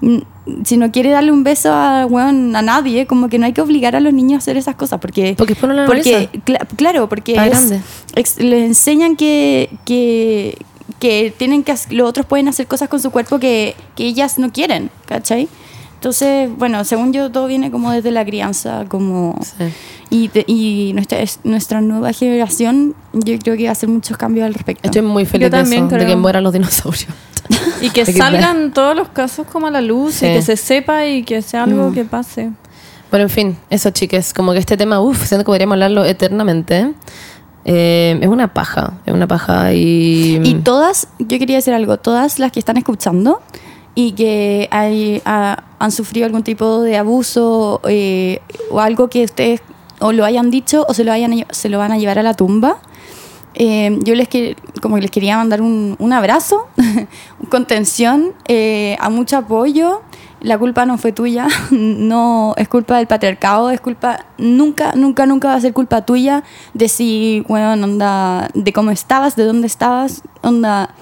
[0.00, 0.18] mm,
[0.64, 3.60] si no quiere darle un beso a, weón, a nadie, como que no hay que
[3.60, 5.34] obligar a los niños a hacer esas cosas porque...
[5.36, 6.28] Porque después no lo porque,
[6.76, 7.70] claro, porque es-
[8.14, 10.56] ex- les enseñan que, que,
[10.98, 14.52] que tienen que los otros pueden hacer cosas con su cuerpo que, que ellas no
[14.52, 15.48] quieren, ¿cachai?
[15.94, 19.36] Entonces, bueno, según yo, todo viene como desde la crianza, como...
[19.42, 19.64] Sí.
[20.10, 24.16] Y, te- y nuestra, es- nuestra nueva generación, yo creo que va a hacer muchos
[24.16, 24.82] cambios al respecto.
[24.86, 27.08] Estoy muy feliz Yo también de que mueran los dinosaurios.
[27.80, 30.26] Y que salgan todos los casos como a la luz Sí.
[30.26, 32.50] y que se sepa y que sea algo que pase.
[33.10, 34.34] Bueno, en fin, eso, chiques.
[34.34, 36.92] Como que este tema, uff, siento que podríamos hablarlo eternamente.
[37.64, 40.40] Eh, es una paja, es una paja y...
[40.42, 43.42] Y todas, yo quería decir algo, todas las que están escuchando
[43.94, 49.60] y que hay, ha- han sufrido algún tipo de abuso eh, o algo que ustedes
[50.00, 52.32] o lo hayan dicho o se lo, hayan, se lo van a llevar a la
[52.34, 52.78] tumba,
[53.60, 54.28] eh, yo les,
[54.80, 56.68] como les quería mandar un, un abrazo,
[57.50, 60.02] contención, eh, a mucho apoyo.
[60.40, 65.48] La culpa no fue tuya, no es culpa del patriarcado, es culpa, nunca, nunca, nunca
[65.48, 66.44] va a ser culpa tuya
[66.74, 70.94] de si, bueno, onda, de cómo estabas, de dónde estabas, onda,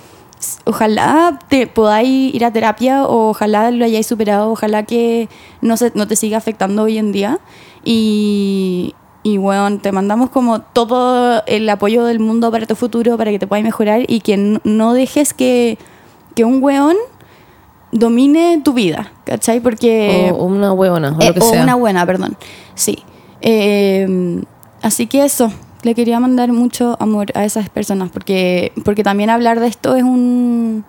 [0.64, 5.28] ojalá te podáis ir a terapia, o ojalá lo hayáis superado, ojalá que
[5.60, 7.38] no, se, no te siga afectando hoy en día.
[7.84, 8.94] Y,
[9.26, 13.40] y bueno, te mandamos como todo el apoyo del mundo para tu futuro, para que
[13.40, 15.78] te puedas mejorar y que no dejes que,
[16.36, 16.94] que un weón
[17.90, 19.58] domine tu vida, ¿cachai?
[19.58, 20.32] Porque...
[20.32, 21.64] o una huevona, o Eh, lo que o sea.
[21.64, 22.36] una buena, perdón.
[22.76, 23.02] Sí.
[23.40, 24.44] Eh,
[24.80, 25.50] así que eso,
[25.82, 30.04] le quería mandar mucho amor a esas personas, porque, porque también hablar de esto es
[30.04, 30.84] un...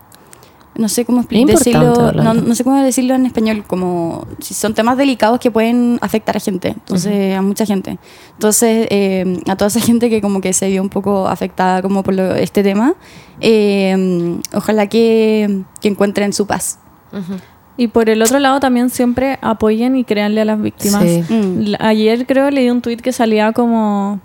[0.78, 4.96] No sé cómo decirlo, no, no sé cómo decirlo en español, como si son temas
[4.98, 7.98] delicados que pueden afectar a gente, entonces a mucha gente.
[8.34, 12.04] Entonces, eh, a toda esa gente que como que se vio un poco afectada como
[12.04, 12.94] por lo- este tema,
[13.42, 16.80] eh, ojalá que, que encuentren su paz.
[17.80, 21.04] Y por el otro lado también siempre apoyen y créanle a las víctimas.
[21.04, 21.24] Sí.
[21.30, 21.60] Mm.
[21.62, 24.20] L- Ayer creo leí un tuit que salía como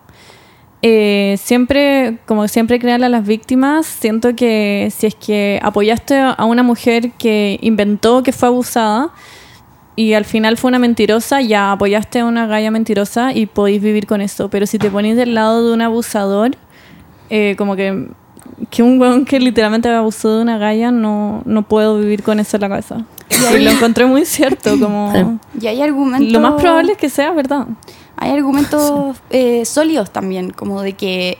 [0.82, 3.86] eh, siempre, como siempre créanle a las víctimas.
[3.86, 9.10] Siento que si es que apoyaste a una mujer que inventó que fue abusada
[9.94, 14.06] y al final fue una mentirosa, ya apoyaste a una galla mentirosa y podéis vivir
[14.06, 14.48] con eso.
[14.48, 16.56] Pero si te ponéis del lado de un abusador,
[17.30, 18.08] eh, como que
[18.70, 22.56] que un weón que literalmente abusó de una galla, no, no puedo vivir con eso
[22.56, 23.04] en la cabeza.
[23.54, 25.38] Y lo encontré muy cierto, como...
[25.60, 26.30] Y hay argumentos...
[26.32, 27.66] Lo más probable es que sea verdad.
[28.22, 31.36] Hay argumentos eh, sólidos también, como de que,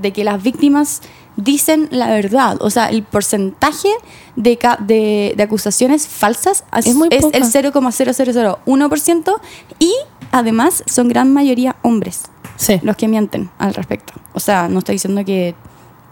[0.00, 1.02] de que las víctimas
[1.36, 2.58] dicen la verdad.
[2.60, 3.88] O sea, el porcentaje
[4.36, 9.40] de, ca- de, de acusaciones falsas es, Es muy es el 0,0001%
[9.78, 9.92] y
[10.32, 12.22] además son gran mayoría hombres
[12.56, 12.78] Sí.
[12.82, 14.12] los que mienten al respecto.
[14.34, 15.54] O sea, no estoy diciendo que,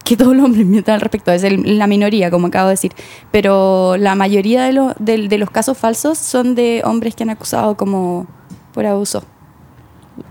[0.03, 2.93] que todos los hombres mientan al respecto, es el- la minoría, como acabo de decir.
[3.31, 7.29] Pero la mayoría de, los de, de los casos falsos son de hombres que han
[7.29, 8.25] acusado como
[8.73, 9.23] por abuso.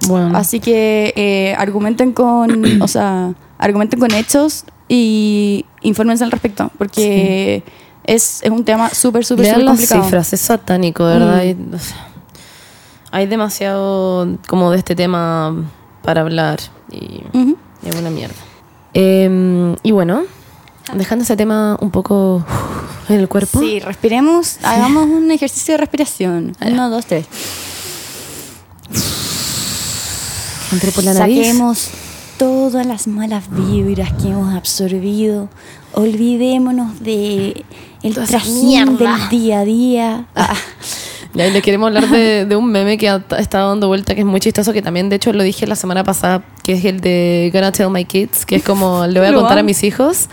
[0.07, 0.37] Bueno.
[0.37, 7.63] Así que eh, argumenten con, o sea, argumenten con hechos y infórmense al respecto, porque
[8.05, 10.05] es, es un tema súper, súper, súper las complicado.
[10.05, 11.37] cifras, es satánico, ¿verdad?
[11.37, 11.39] Mm.
[11.39, 12.09] Hay, o sea,
[13.11, 15.55] hay demasiado como de este tema
[16.03, 16.59] para hablar
[16.91, 17.23] y
[17.87, 18.35] es una mierda.
[18.95, 20.23] Eh, y bueno,
[20.95, 22.45] dejando ese tema un poco
[23.09, 23.61] en el cuerpo.
[23.61, 26.57] Sí, respiremos, hagamos un ejercicio de respiración.
[26.61, 27.27] Uno, dos, tres.
[30.73, 31.47] Entré por la nariz.
[31.47, 31.91] Saquemos
[32.39, 35.49] todas las malas vibras que hemos absorbido.
[35.95, 37.65] Olvidémonos de
[38.03, 40.27] el Toda trajín del día a día.
[40.35, 40.55] Ah,
[41.35, 44.21] Ya, y le queremos hablar de, de un meme que ha estado dando vuelta, que
[44.21, 47.01] es muy chistoso, que también de hecho lo dije la semana pasada, que es el
[47.01, 50.29] de Gonna Tell My Kids, que es como le voy a contar a mis hijos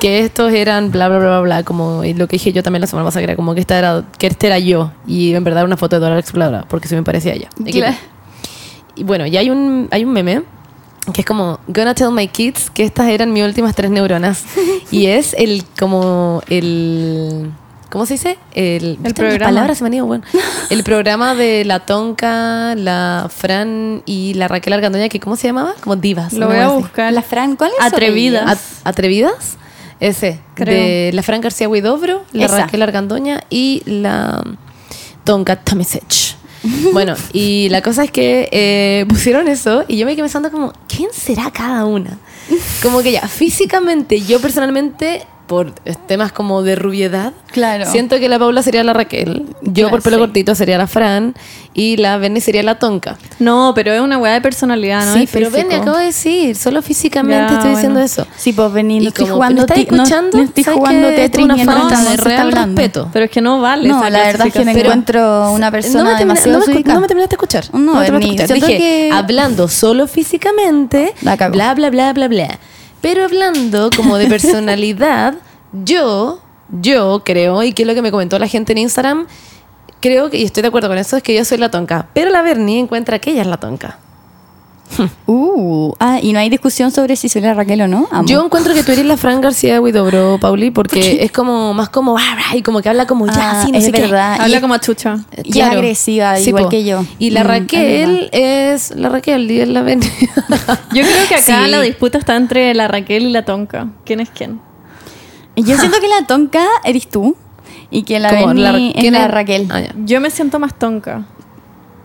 [0.00, 2.86] que estos eran bla bla bla bla bla, como lo que dije yo también la
[2.86, 5.60] semana pasada, que era como que esta era, que este era yo, y en verdad
[5.60, 7.48] era una foto de Dora Exploradora, porque se me parecía ella.
[7.70, 7.96] Claro.
[8.94, 10.42] Y bueno, y hay un, hay un meme
[11.12, 14.44] que es como Gonna tell my kids que estas eran mis últimas tres neuronas.
[14.90, 17.52] y es el como el
[17.90, 18.38] ¿cómo se dice?
[18.52, 18.98] El.
[19.02, 19.44] Las programa.
[19.44, 20.24] palabras se me han ido, bueno.
[20.70, 25.74] El programa de la Tonka, la Fran y la Raquel Argandoña, que ¿cómo se llamaba?
[25.80, 26.32] Como divas.
[26.32, 26.76] Lo voy a así.
[26.76, 27.12] buscar.
[27.12, 28.80] La Fran, ¿cuál es Atrevidas.
[28.84, 29.56] ¿Atrevidas?
[29.98, 30.40] Ese.
[30.54, 30.74] Creo.
[30.74, 32.60] De la Fran García Huidobro, la Esa.
[32.60, 34.42] Raquel Argandoña y la
[35.24, 36.29] Tonka Tamisech.
[36.92, 40.72] Bueno, y la cosa es que eh, pusieron eso y yo me quedé pensando como,
[40.88, 42.18] ¿quién será cada una?
[42.82, 45.72] Como que ya, físicamente, yo personalmente, por
[46.06, 47.84] temas como de rubiedad, Claro.
[47.90, 50.20] siento que la Paula sería la Raquel, yo Claro, por pelo sí.
[50.20, 51.34] cortito sería la Fran
[51.74, 53.18] y la Benny sería la Tonka.
[53.40, 55.14] No, pero es una weá de personalidad, ¿no?
[55.14, 58.06] sí, es pero Benny acabo de decir, solo físicamente Ya, estoy diciendo bueno.
[58.06, 58.26] eso.
[58.36, 61.08] Sí, pues vení, Y no estoy jugando, me estás no- escuchando, no estoy ¿sabes jugando
[61.08, 63.08] Tetris una falta de real respeto.
[63.12, 63.88] Pero es que no vale.
[63.88, 64.86] No, la verdad es que no clasificación.
[64.86, 67.64] encuentro una persona no me, demasiado no me no me terminaste de escuchar.
[67.72, 68.56] No, me terminaste Berni, de escuchar.
[68.56, 72.58] siento Dije, que- hablando solo físicamente, bla, bla, bla, bla, bla.
[73.00, 75.34] Pero hablando como de personalidad,
[75.72, 79.26] yo, yo creo, y que es lo que me comentó la gente en Instagram,
[80.00, 82.08] creo que, y estoy de acuerdo con eso, es que yo soy la tonca.
[82.14, 83.98] Pero la Bernie encuentra que ella es la tonca.
[85.26, 88.08] Uh, ah, y no hay discusión sobre si soy la Raquel o no.
[88.10, 88.26] Amo.
[88.28, 91.88] Yo encuentro que tú eres la Fran García de Huidobro, Pauli, porque es como más
[91.88, 94.00] como, "Ah, ah", y como que habla como ya, Ah, no es sé qué.
[94.02, 94.36] verdad.
[94.40, 95.18] Habla Y- como chucha.
[95.44, 96.68] Y es agresiva, igual po.
[96.70, 97.04] que yo.
[97.18, 100.06] Y la Mm, es Raquel es, la Raquel y es la Benny.
[100.92, 101.70] Yo creo que acá Sí.
[101.70, 103.88] la disputa está entre la Raquel y la Tonka.
[104.04, 104.60] ¿Quién es quién?
[105.56, 107.36] Yo siento que la tonca eres tú
[107.90, 109.28] y que la Benny la-.
[109.28, 109.68] Raquel.
[109.70, 109.82] Ah.
[110.04, 111.26] Yo me siento más Tonka.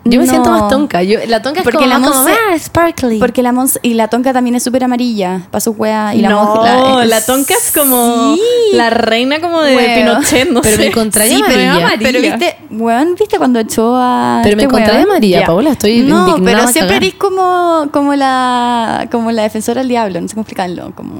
[0.08, 0.32] Yo me No.
[0.32, 1.01] siento más tonca.
[1.01, 3.18] Yo, la tonca es Porque como la más como, Monse- "Ah, sparkly.
[3.18, 6.30] Porque la Mons y la tonca también es súper amarilla para su wea y la
[6.30, 8.41] no, Mons- la, Tonka es como Sí.
[8.74, 9.95] la reina como de Huevo.
[9.95, 10.82] Pinochet, no Pero sé.
[10.84, 11.97] me encontré Sí, pero, amarilla.
[11.99, 14.41] pero viste, weón, viste cuando echó a.
[14.43, 15.45] Pero me este encontré amarilla, Ya.
[15.47, 20.22] Paola, estoy No, indignada pero siempre eres como, como la como la defensora del diablo,
[20.22, 20.91] no sé cómo explicarlo.
[20.93, 21.14] Como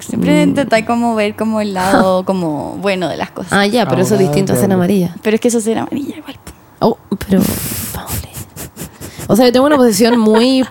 [0.00, 3.52] siempre intentáis como ver como el lado como bueno de las cosas.
[3.52, 5.14] Ah, ya, pero eso es Ahora, distinto a ser amarilla.
[5.22, 6.34] Pero es que eso será amarilla igual.
[6.80, 7.40] Oh, pero.
[9.26, 10.64] O sea, yo tengo una posición muy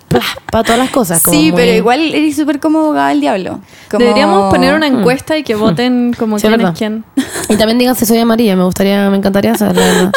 [0.52, 1.22] para todas las cosas.
[1.24, 3.60] como Sí, muy- pero igual eres súper como del diablo.
[3.90, 7.04] Como- Deberíamos poner una encuesta y que voten como Sí, quién es quién.
[7.50, 10.12] Y también digan si soy amarilla, me gustaría, me encantaría saber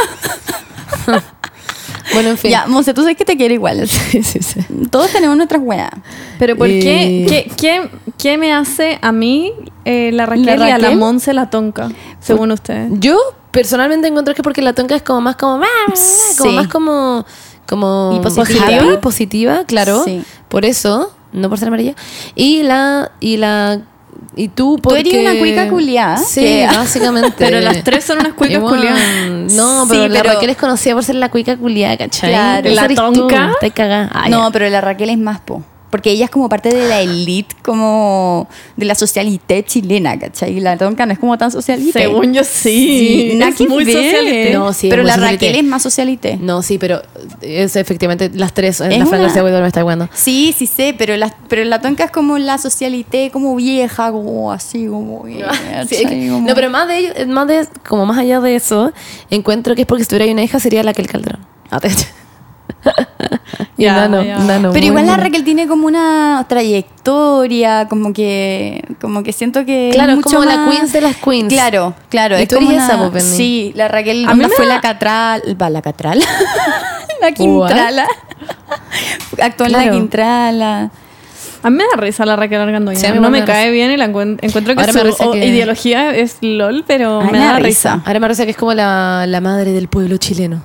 [2.12, 2.51] bueno, en fin.
[2.51, 3.87] Ya, Monse, tú sabes que te quiero igual.
[4.11, 4.61] Sí, sí, sí.
[4.91, 5.91] Todos tenemos nuestras weas.
[6.39, 7.26] Pero ¿por qué, Eh.
[7.28, 9.53] qué, qué, qué me hace a mí
[9.84, 10.91] eh, la, Raquel ¿La y a la?
[10.93, 11.89] Monse la Tonka?
[12.20, 12.91] Según ustedes.
[13.01, 13.18] Yo
[13.51, 16.49] personalmente encuentro que es porque la tonca es como más como, como Sí.
[16.55, 17.24] más como
[17.68, 19.00] como Y positiva.
[19.00, 20.02] positiva, claro.
[20.04, 20.22] Sí.
[20.48, 21.94] Por eso, no por ser amarilla.
[22.34, 23.80] Y la y la
[24.34, 27.32] y tú Tú porque eres una cuica culiá, Sí, que- básicamente.
[27.38, 29.52] Pero las tres son unas cuicas Igual, culiadas.
[29.52, 32.30] No, Sí, pero, la pero- Raquel es conocida por ser la cuica culiada, ¿cachai?
[32.30, 32.70] Claro.
[32.70, 33.52] La tú, tonca.
[33.74, 34.10] Cagada.
[34.12, 34.50] Ah, no, ya.
[34.52, 35.62] pero la Raquel es más po.
[35.91, 40.57] Porque ella es como parte de la elite, como de la socialité chilena, ¿cachai?
[40.57, 42.01] Y la tonka no es como tan socialité.
[42.01, 43.32] Según yo sí.
[43.37, 44.51] nada es muy socialité.
[44.53, 45.47] No, sí, pero es muy la socialité.
[45.47, 46.39] Raquel es más socialité.
[46.41, 47.03] No, sí, pero
[47.41, 48.80] es efectivamente las tres.
[48.80, 50.09] Es la Fran una- García me está jugando.
[50.12, 54.51] Sí, sí sé, pero la, pero la tonka es como la socialité, como vieja, como
[54.53, 55.24] así, como...
[55.26, 58.57] Sí, es que- Como- no, pero más de ello, más de, como más allá de
[58.57, 58.93] eso,
[59.30, 61.41] encuentro que es porque si tuviera una hija sería la que el Calderón.
[63.78, 64.70] Nano, nano.
[64.72, 70.12] Pero igual la Raquel tiene como una trayectoria, como que, como que siento que Claro,
[70.12, 71.53] es mucho como la más- queens de las queens.
[71.53, 72.39] Claro, claro.
[72.39, 73.20] Y es tú como una- esa.
[73.20, 76.20] Sí, la Raquel A mí me fue la catral, va la catral,
[77.20, 78.07] la quintrala,
[79.43, 80.91] actuó en la quintrala.
[81.62, 82.99] A mí me da risa la Raquel Argandoña.
[82.99, 83.72] Sí, no me cae risa.
[83.72, 87.28] bien y la encuent- encuentro que Ahora su risa que- ideología es LOL, pero Ay,
[87.32, 87.95] me da risa.
[88.05, 90.62] Ahora me parece que es como la, la madre del pueblo chileno.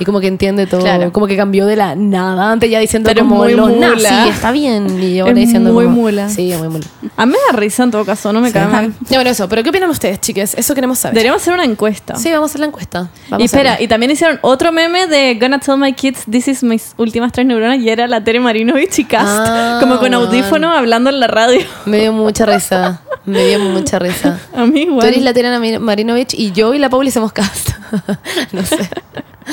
[0.00, 0.80] Y como que entiende todo.
[0.80, 1.12] Claro.
[1.12, 2.50] Como que cambió de la nada.
[2.52, 3.90] Antes ya diciendo Pero como muy los mula.
[3.94, 5.02] nazis, está bien.
[5.02, 6.28] Y ahora Es diciendo muy como- mula.
[6.28, 6.84] Sí, muy mula.
[7.16, 8.92] A mí me da risa en todo caso, no me cae mal.
[9.08, 9.48] Ya, bueno, eso.
[9.48, 10.54] Pero ¿qué opinan ustedes, chiques?
[10.56, 11.14] Eso queremos saber.
[11.14, 12.16] Deberíamos hacer una encuesta.
[12.16, 13.08] Sí, vamos a hacer la encuesta.
[13.30, 16.62] Vamos y espera, y también hicieron otro meme de Gonna Tell My Kids This is
[16.62, 20.72] mis últimas tres neuronas y era la Tere Marinovich y Cast, Ah, como con audífono
[20.72, 21.60] hablando en la radio.
[21.86, 23.00] Me dio mucha risa.
[23.24, 24.38] Me dio mucha risa.
[24.56, 25.00] A mí igual.
[25.00, 27.70] Tú eres la Tirana Marinovich y yo y la Pauli hacemos cast.
[28.52, 28.78] no sé.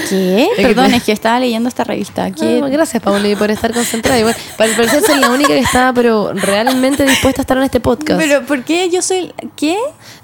[0.09, 0.49] ¿Qué?
[0.57, 2.29] Perdón, es que estaba leyendo esta revista.
[2.31, 2.61] ¿Qué?
[2.61, 4.19] Ah, gracias, Pauli, por estar concentrada.
[4.19, 7.79] Igual, para parecer ser la única que estaba, pero realmente dispuesta a estar en este
[7.79, 8.19] podcast.
[8.19, 9.77] Pero ¿por qué yo soy qué?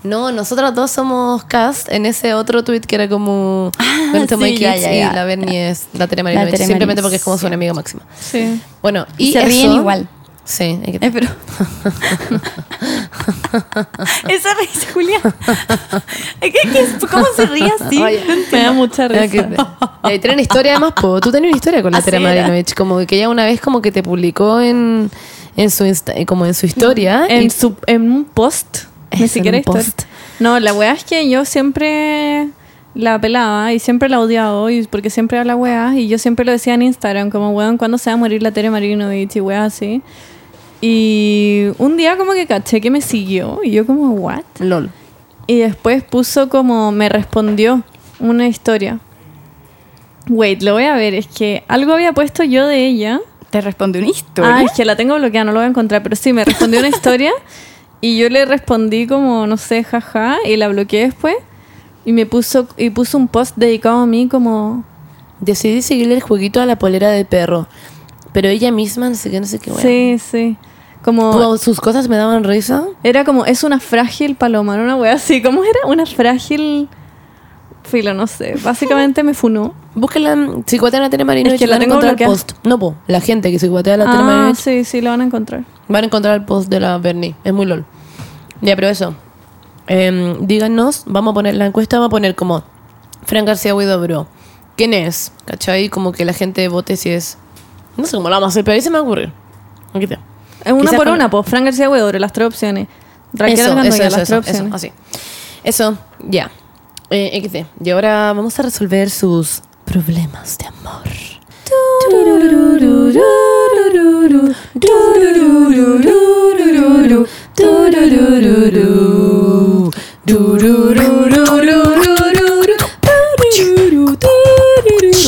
[0.03, 4.57] No, nosotros dos somos cast en ese otro tweet que era como Ah, My sí,
[4.57, 6.21] ya, Kids ya, y la Bernie es la Tere
[6.57, 8.01] Simplemente porque es como su enemiga máxima.
[8.19, 8.61] Sí.
[8.81, 10.07] Bueno, Y, se ríen eso- igual.
[10.43, 11.27] Sí, hay que- Eh, pero...
[14.29, 15.19] Esa risa, Julia.
[16.41, 18.01] Es que, que- ¿Cómo se ríe así?
[18.01, 19.47] Oye, Me da mucha Ya risa.
[19.49, 19.57] que-
[20.03, 21.19] Y ahí tienen historia además, po.
[21.21, 22.29] Tú tenías una historia con la Así Tere era.
[22.29, 25.09] Marinovich, como que ella una vez como que te publicó en,
[25.57, 27.25] en su insta- como en su historia.
[27.29, 28.85] y- En, su, en un post.
[29.13, 30.03] Ni en siquiera post.
[30.39, 32.47] No, la weá es que yo siempre
[32.95, 36.51] la pelaba y siempre la odiaba y porque siempre habla weá y yo siempre lo
[36.51, 39.65] decía en Instagram como weón, ¿cuándo se va a morir la Tere Marinovich y weá
[39.65, 40.01] así?
[40.81, 44.43] Y un día como que caché que me siguió y yo como, ¿what?
[44.59, 44.89] LOL.
[45.47, 47.83] Y después puso como, me respondió
[48.19, 48.99] una historia.
[50.29, 53.21] Wait, lo voy a ver, es que algo había puesto yo de ella.
[53.49, 54.55] Te responde una historia.
[54.55, 56.79] Ah, es que la tengo bloqueada, no lo voy a encontrar, pero sí, me respondió
[56.79, 57.31] una historia
[57.99, 61.35] y yo le respondí como, no sé, jaja, y la bloqueé después
[62.05, 64.83] y me puso, y puso un post dedicado a mí como,
[65.41, 67.67] Decidí seguirle el jueguito a la polera de perro.
[68.31, 69.89] Pero ella misma, no sé qué, no sé qué, bueno.
[69.89, 70.55] sí, sí,
[71.03, 72.83] como, Como sus cosas me daban risa.
[73.03, 75.79] era como, es una frágil paloma, era una wea así, ¿cómo era?
[75.87, 76.87] Una frágil,
[77.83, 79.73] filo, no sé, básicamente me funó.
[79.95, 82.31] Búsquenla, en- si guatean a Tere Marinovich, Es que la van a encontrar el bloqueada.
[82.33, 82.51] post.
[82.63, 85.09] No, po, la gente que si guatea a la Tere Ah, Marinovich, sí, sí, lo
[85.09, 85.63] van a encontrar.
[85.87, 87.35] van a encontrar el post de la Bernie.
[87.43, 87.83] Es muy LOL.
[88.61, 89.15] Ya, pero eso.
[89.87, 92.63] Em, díganos, vamos a poner la encuesta, vamos a poner como
[93.25, 94.27] Fran García Guido Bro.
[94.77, 95.33] ¿Quién es?
[95.45, 95.89] ¿Cachai?
[95.89, 97.37] Como que la gente vote si es.
[97.97, 99.33] No sé cómo la vamos a hacer, pero ahí se me va a ocurrir.
[99.93, 100.19] Aquí está.
[100.65, 102.87] Es una Quizás por con- una, pues, Fran García Huedore, las tres opciones.
[103.33, 104.73] Raquel eso, Argandoña, eso, las eso, tres eso, opciones.
[104.73, 104.91] así.
[105.63, 105.97] Eso,
[106.27, 106.51] ya.
[107.09, 107.65] Eh, XD.
[107.85, 111.01] Y ahora vamos a resolver sus problemas de amor.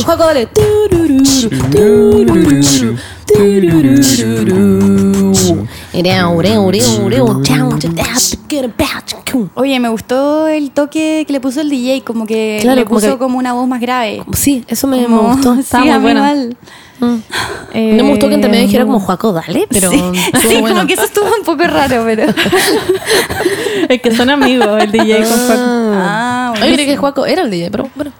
[0.04, 0.48] Juego, dale.
[9.54, 13.38] Oye, me gustó el toque que le puso el DJ, como que le puso como
[13.38, 14.22] una voz más grave.
[14.32, 15.54] Sí, eso me, gustó.
[15.54, 16.12] Estaba muy.
[17.72, 19.98] Eh, No me gustó que medio dijera como Juaco, dale, pero sí,
[20.60, 20.68] bueno.
[20.68, 22.32] como que eso estuvo un poco raro, pero...
[23.88, 25.62] Es que son amigos, el DJ con Juaco.
[25.96, 26.96] Ah, Ay, creí que.
[26.96, 28.12] Juaco era el DJ, pero bueno.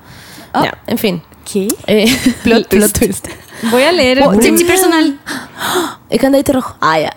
[0.55, 1.23] Ya, en fin.
[1.45, 1.69] ¿Qué?
[1.87, 2.07] Eh,
[2.45, 2.99] Plot twist.
[2.99, 3.27] twist.
[3.71, 5.19] Voy a leer el Oh, chichi personal.
[6.11, 6.77] El candadito rojo.
[6.81, 7.17] Ah, ya.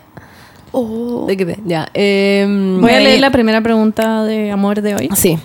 [0.72, 1.24] Oh.
[1.26, 1.58] ¿De qué?
[1.64, 1.88] Ya.
[1.94, 5.08] em, Voy a eh, leer la primera pregunta de amor de hoy.
[5.14, 5.38] Sí.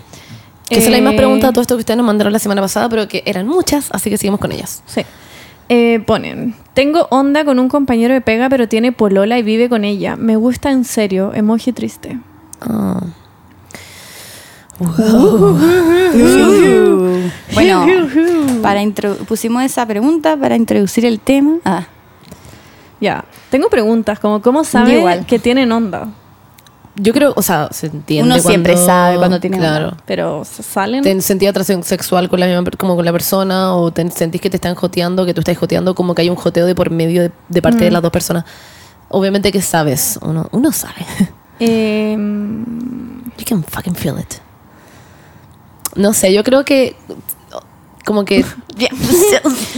[0.69, 2.61] Que son las mismas Eh, preguntas a todo esto que ustedes nos mandaron la semana
[2.61, 4.81] pasada, pero que eran muchas, así que seguimos con ellas.
[4.85, 5.01] Sí.
[5.69, 9.85] Eh, ponen, tengo onda con un compañero de pega, pero tiene polola y vive con
[9.85, 10.15] ella.
[10.15, 12.19] Me gusta en serio, emoji triste.
[12.61, 13.01] Ah.
[17.53, 17.85] Bueno,
[18.61, 18.81] para
[19.27, 21.57] pusimos esa pregunta para introducir el tema.
[21.65, 21.85] Ah,
[23.01, 25.25] Ya, tengo preguntas, como ¿cómo sabe igual.
[25.25, 26.07] que tienen onda?
[26.95, 28.31] Yo creo, o sea, se entiende.
[28.33, 29.89] Uno siempre cuando- sabe cuando tiene Claro.
[29.89, 29.97] onda.
[30.05, 31.01] Pero ¿s- salen.
[31.03, 34.49] Ten, sentí atracción sexual con la misma como con la persona o ten- sentís que
[34.49, 37.23] te están joteando, que tú estás joteando, como que hay un joteo de por medio
[37.23, 38.45] de, de parte de las dos personas.
[39.09, 41.05] obviamente que sabes, uno, uno sabe.
[41.59, 42.15] Eh,
[43.37, 44.35] You can fucking feel it.
[45.95, 46.95] No sé, yo creo que
[48.05, 48.39] como que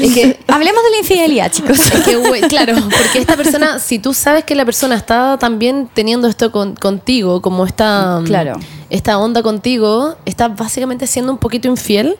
[0.01, 1.77] es que Hablemos de la infidelidad, chicos.
[1.91, 5.87] Es que, güey, claro, porque esta persona, si tú sabes que la persona está también
[5.93, 8.59] teniendo esto con- contigo, como esta, Claro.
[8.89, 12.17] esta onda contigo, está básicamente siendo un poquito infiel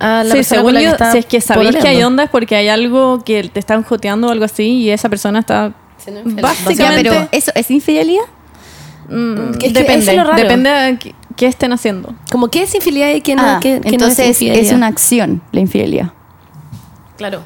[0.00, 1.88] a la sí, persona según con la yo, que está si es que sabéis que
[1.88, 5.08] hay onda es porque hay algo que te están joteando o algo así y esa
[5.08, 6.36] persona está Siendo infiel.
[6.36, 7.10] Ya, básicamente...
[7.10, 8.24] pero ¿eso es infidelidad?
[9.08, 10.42] Mm, Es que depende, eso es lo raro.
[10.42, 10.98] depende de
[11.36, 12.14] qué, qué estén haciendo.
[12.32, 14.76] Como que es infidelidad y que no, Ah, que no entonces es es, infidelidad.
[14.76, 16.12] una acción la infidelidad.
[17.16, 17.42] Claro.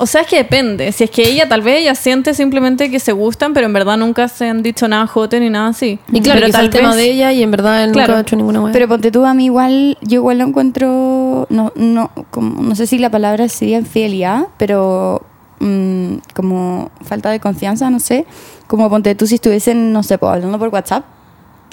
[0.00, 0.92] O sea, es que depende.
[0.92, 3.96] Si es que ella, tal vez ella siente simplemente que se gustan, pero en verdad
[3.96, 5.98] nunca se han dicho nada jote ni nada así.
[6.12, 8.08] Y claro, pero quizás el tema de ella y en verdad él Claro.
[8.08, 8.72] nunca ha hecho ninguna hueá.
[8.72, 12.86] Pero ponte tú a mí igual, yo igual lo encuentro, no, no, como, no sé
[12.86, 15.26] si la palabra sería infidelidad, pero
[15.58, 18.24] mm, como falta de confianza, no sé.
[18.68, 21.04] Como ponte tú si estuviesen, no sé, pues, hablando por WhatsApp.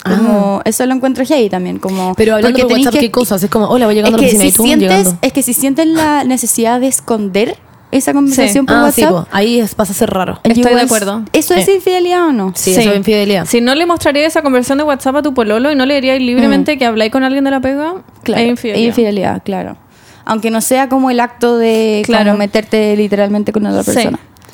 [0.08, 2.10] Como, eso lo encuentro heavy también, como...
[2.10, 2.14] Ah.
[2.16, 3.42] Pero hablando por WhatsApp, ¿qué cosas?
[3.42, 5.18] Es como, hola, voy llegando es a la que, oficina si y tú sientes, llegando.
[5.22, 7.56] es que si sientes la necesidad de esconder
[7.92, 10.40] esa conversación por Ah, sí, WhatsApp, po, ahí es, pasa a ser raro.
[10.42, 11.22] Estoy de acuerdo.
[11.32, 11.72] ¿Eso es Sí.
[11.72, 12.52] infidelidad o no?
[12.54, 13.46] Sí, eso es infidelidad.
[13.46, 16.18] Si no le mostraría esa conversación de WhatsApp a tu pololo y no le dirías
[16.20, 17.94] libremente que habláis con alguien de la pega,
[18.24, 18.86] Claro, es infidelidad.
[18.88, 19.76] infidelidad, claro.
[20.24, 22.26] Aunque no sea como el acto de Claro.
[22.26, 24.08] como meterte literalmente con otra Sí.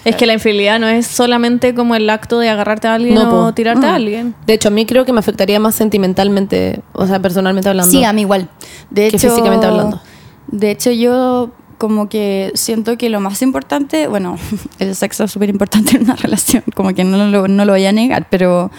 [0.05, 3.47] Es que la infidelidad no es solamente como el acto de agarrarte a alguien No,
[3.47, 3.91] o tirarte Mm.
[3.91, 4.35] a alguien.
[4.47, 7.91] De hecho, a mí creo que me afectaría más sentimentalmente, o sea, personalmente hablando.
[7.91, 8.49] Sí, a mí igual.
[8.91, 10.01] De Que hecho, físicamente hablando.
[10.49, 14.37] De hecho, yo como que siento que lo más importante, bueno,
[14.79, 17.87] el sexo es súper importante en una relación, como que no lo, no lo voy
[17.87, 18.71] a negar, pero,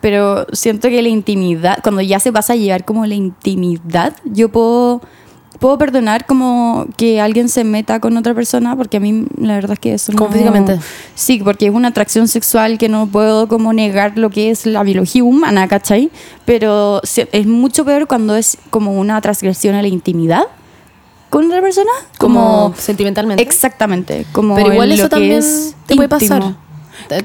[0.00, 4.50] pero siento que la intimidad, cuando ya se pasa a llevar como la intimidad, yo
[4.50, 5.00] puedo,
[5.58, 9.72] puedo perdonar como que alguien se meta con otra persona, porque a mí la verdad
[9.74, 10.78] es que eso ¿Como no- físicamente?
[11.14, 14.82] Sí, porque es una atracción sexual que no puedo como negar lo que es la
[14.82, 16.10] biología humana, ¿cachai?
[16.44, 20.42] Pero es mucho peor cuando es como una transgresión a la intimidad
[21.30, 21.90] con otra persona.
[22.18, 23.42] como, Como, sentimentalmente.
[23.42, 24.26] exactamente.
[24.32, 26.42] Como Pero igual eso también es te puede pasar.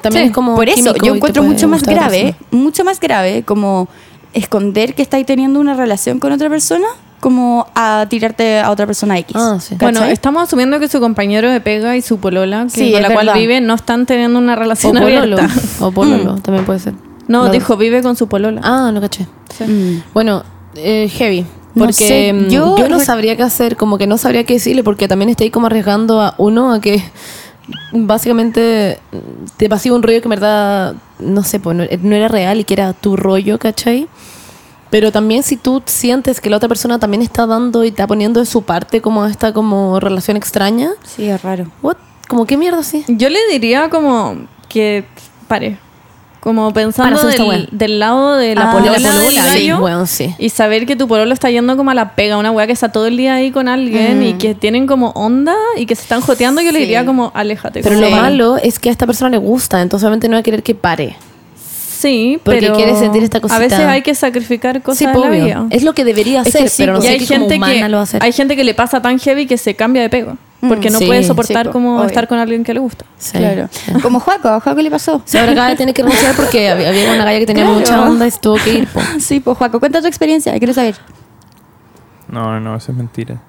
[0.01, 3.87] También Sí, es como por eso yo encuentro mucho más grave, mucho más grave como
[4.33, 6.87] esconder que estáis teniendo una relación con otra persona
[7.19, 9.35] como a tirarte a otra persona X.
[9.37, 9.75] Ah, sí.
[9.79, 13.11] Bueno, estamos asumiendo que su compañero de pega y su polola, que Sí, con la
[13.13, 15.37] cual vive, no están teniendo una O relación pololo.
[15.37, 15.47] abierta.
[15.81, 16.93] O pololo, también puede ser.
[17.27, 18.61] No, Los dijo, vive con su polola.
[18.63, 19.27] Ah, no caché.
[19.59, 20.01] Mm.
[20.13, 20.43] Bueno,
[20.75, 21.45] eh, heavy.
[21.75, 24.53] No Porque sé, mm, yo yo, no sabría qué hacer, como que no sabría qué
[24.53, 27.03] decirle, porque también estoy como arriesgando a uno a que
[27.91, 29.17] básicamente mm,
[29.57, 32.63] te pasiva un rollo que en verdad, no sé, pues no, no era real y
[32.63, 34.07] que era tu rollo, ¿cachai?
[34.89, 38.39] Pero también si tú sientes que la otra persona también está dando y está poniendo
[38.39, 41.67] de su parte como esta como relación extraña, Sí, es raro.
[41.81, 41.97] what?
[42.27, 43.03] Como qué mierda así.
[43.07, 44.35] Yo le diría como
[44.67, 45.03] que
[45.47, 45.77] pare.
[46.39, 50.05] Como pensando del, del lado de la Ah, polola, de la polola, sí, gallo, bueno,
[50.05, 50.33] sí.
[50.39, 52.93] y saber que tu pololo está yendo como a la pega, una weá que está
[52.93, 56.21] todo el día ahí con alguien y que tienen como onda y que se están
[56.21, 56.85] joteando, yo le Sí.
[56.85, 57.81] diría como aléjate.
[57.83, 58.21] Pero como lo pare.
[58.21, 60.75] malo es que a esta persona le gusta, entonces obviamente no va a querer que
[60.75, 61.17] pare.
[61.99, 63.57] Sí, Porque pero quiere sentir esta cosita.
[63.57, 65.43] A veces hay que sacrificar cosas Sí, de pues, la obvio.
[65.45, 65.65] vida.
[65.69, 67.55] Es lo que debería Es hacer, que sí, pero no y sé hay qué gente
[67.55, 68.23] como humana que lo va a hacer.
[68.23, 70.99] hay gente que le pasa tan heavy que se cambia de pego porque Mm, no
[70.99, 72.07] sí, puede sí, soportar po, como obvio.
[72.07, 73.05] estar con alguien que le gusta.
[73.17, 73.37] Sí.
[73.37, 73.67] Claro.
[73.71, 73.91] Sí.
[74.01, 75.21] Como Juaco, ¿a Juaco le pasó?
[75.25, 77.79] Sí, ahora acaba de tener que renunciar porque había, una galla que tenía Claro.
[77.79, 78.87] mucha onda y se tuvo que ir.
[78.87, 78.99] po.
[79.19, 80.95] Sí, pues Juaco, cuenta tu experiencia, quiero saber.
[82.29, 83.41] No, no, eso es mentira.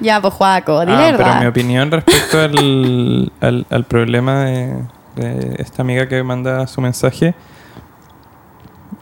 [0.00, 4.74] Ya, pues Juaco, dile Ah, pero mi opinión respecto al, al, al problema de,
[5.16, 7.34] de esta amiga que manda su mensaje,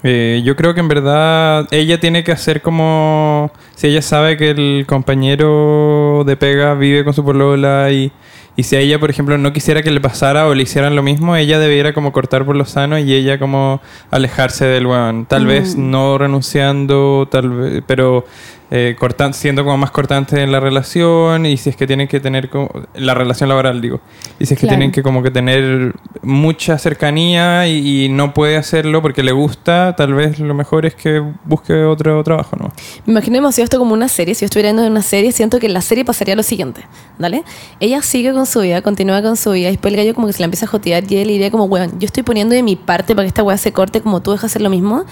[0.03, 3.51] eh, yo creo que en verdad ella tiene que hacer como...
[3.75, 8.12] Si ella sabe que el compañero de pega vive con su polola y,
[8.57, 11.03] y si a ella, por ejemplo, no quisiera que le pasara o le hicieran lo
[11.03, 13.81] mismo, ella debiera como cortar por lo sano y ella como
[14.11, 15.27] alejarse del weón.
[15.27, 18.25] Tal vez no renunciando, tal vez, pero
[18.71, 22.19] eh, cortan- siendo como más cortante en la relación y si es que tienen que
[22.19, 24.01] tener como, la relación laboral digo
[24.41, 24.79] y si es que Claro.
[24.79, 25.93] tienen que como que tener
[26.23, 30.95] mucha cercanía y, y no puede hacerlo porque le gusta tal vez lo mejor es
[30.95, 32.73] que busque otro trabajo no
[33.05, 34.35] Me imagino demasiado esto como una serie.
[34.35, 36.83] Si yo estuviera viendo una serie, siento que en la serie pasaría lo siguiente.
[37.19, 37.45] ¿Dale?
[37.81, 39.69] Ella sigue con su vida, continúa con su vida.
[39.69, 41.65] Y después el gallo como que se la empieza a jotear y él diría como,
[41.65, 44.33] weón, yo estoy poniendo de mi parte para que esta weá se corte como tú
[44.33, 45.05] dejas hacer lo mismo.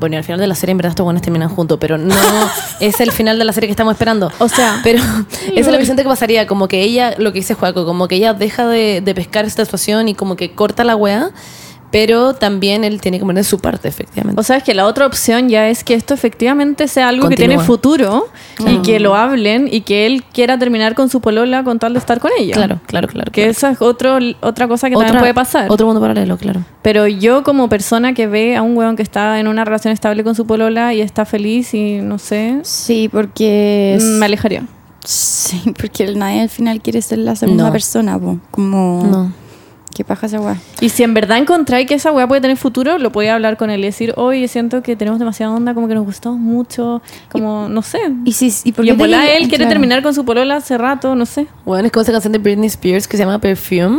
[0.00, 2.14] Bueno, y al final de la serie en verdad estos buenos terminan juntos, pero no
[2.80, 4.32] es el final de la serie que estamos esperando.
[4.38, 5.00] O sea, pero
[5.54, 8.08] eso es lo que siento que pasaría, como que ella, lo que dice Juaco, como
[8.08, 11.30] que ella deja de, de pescar esta situación y como que corta la weá,
[11.92, 14.40] Pero también él tiene que poner su parte, efectivamente.
[14.40, 17.36] O sea, es que la otra opción ya es que esto efectivamente sea algo que
[17.36, 18.28] tiene futuro
[18.66, 21.98] y que lo hablen y que él quiera terminar con su polola con tal de
[21.98, 22.54] estar con ella.
[22.54, 23.30] claro, claro, claro.
[23.30, 23.50] Que claro.
[23.50, 25.70] esa es otro, otra cosa que también puede pasar.
[25.70, 26.64] Otro mundo paralelo, claro.
[26.80, 30.24] Pero yo como persona que ve a un weón que está en una relación estable
[30.24, 33.96] con su polola y está feliz y no sé, Sí, porque...
[33.96, 34.64] es- me alejaría.
[35.04, 37.72] Sí, porque nadie al final quiere ser la segunda No.
[37.72, 38.38] persona, po.
[38.50, 39.02] Como...
[39.10, 39.32] No.
[39.94, 40.56] ¿Qué paja esa weá?
[40.80, 43.68] Y si en verdad encontráis que esa weá puede tener futuro, lo podía hablar con
[43.70, 47.68] él y decir, oye, siento que tenemos demasiada onda, como que nos gustamos mucho, como,
[47.68, 47.98] no sé.
[48.24, 49.68] Y, si, y, por Y qué en te- él quiere claro.
[49.70, 51.46] terminar con su polola hace rato, no sé.
[51.66, 53.98] Bueno, es como esa canción de Britney Spears que se llama Perfume.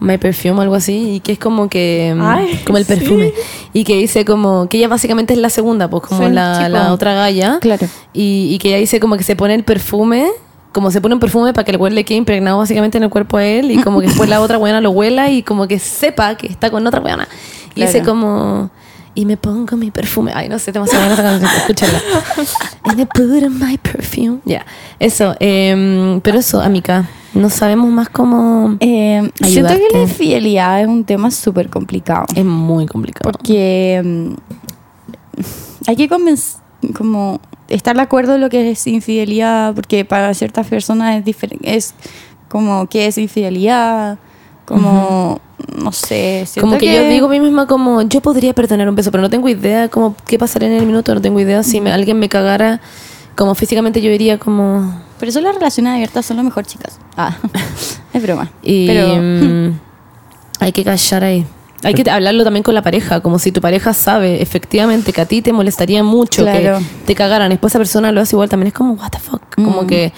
[0.00, 2.14] My Perfume, algo así, y que es como que.
[2.16, 2.94] mm, Ay, como el sí.
[2.94, 3.32] perfume.
[3.72, 4.68] Y que dice como.
[4.68, 7.58] que ella básicamente es la segunda, pues como Sí, la, la otra galla.
[7.60, 7.84] Claro.
[8.12, 10.28] Y, y que ella dice como que se pone el perfume.
[10.72, 13.10] Como se pone un perfume para que el güey le quede impregnado básicamente en el
[13.10, 13.70] cuerpo a él.
[13.70, 16.70] Y como que después la otra buena lo huela y como que sepa que está
[16.70, 17.26] con otra buena.
[17.70, 17.92] Y Claro.
[17.92, 18.70] dice como.
[19.14, 20.30] Y me pongo mi perfume.
[20.34, 21.50] Ay, no sé, demasiado buena esa canción.
[21.56, 22.00] Escúchala.
[22.84, 24.38] And I put on my perfume.
[24.44, 24.64] Ya,
[25.00, 25.34] eso.
[25.40, 27.08] em, pero eso, amiga.
[27.34, 28.76] No sabemos más cómo.
[28.80, 32.26] Eh, siento que la infidelidad es un tema súper complicado.
[32.34, 33.30] Es muy complicado.
[33.32, 34.34] Porque mm,
[35.88, 36.56] hay que convenc-
[36.96, 41.76] como estar de acuerdo en lo que es infidelidad, porque para ciertas personas es diferente,
[41.76, 41.94] es
[42.48, 44.18] como qué es infidelidad,
[44.64, 45.40] como
[45.76, 49.10] no sé, Como que, yo digo a mí misma como, yo podría perdonar un beso,
[49.10, 51.90] pero no tengo idea como qué pasaría en el minuto, no tengo idea si me-
[51.92, 52.80] alguien me cagara,
[53.36, 55.02] como físicamente yo diría como...
[55.18, 57.00] Por eso las relaciones abiertas son lo mejor, chicas.
[57.16, 57.36] Ah,
[58.12, 58.50] es broma.
[58.62, 59.78] Y Pero mm,
[60.60, 61.46] hay que callar ahí.
[61.84, 65.26] Hay que hablarlo también con la pareja, como si tu pareja sabe efectivamente que a
[65.26, 66.78] ti te molestaría mucho Claro.
[66.78, 69.42] que te cagaran, después esa persona lo hace igual, también es como, what the fuck,
[69.54, 69.86] como Mm.
[69.86, 70.12] que,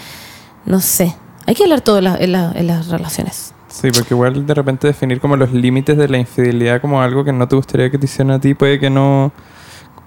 [0.65, 3.53] no sé, hay que hablar todo en, la- en la- en las relaciones.
[3.67, 7.31] Sí, porque igual de repente definir como los límites de la infidelidad como algo que
[7.31, 9.31] no te gustaría que te hicieran a ti puede que no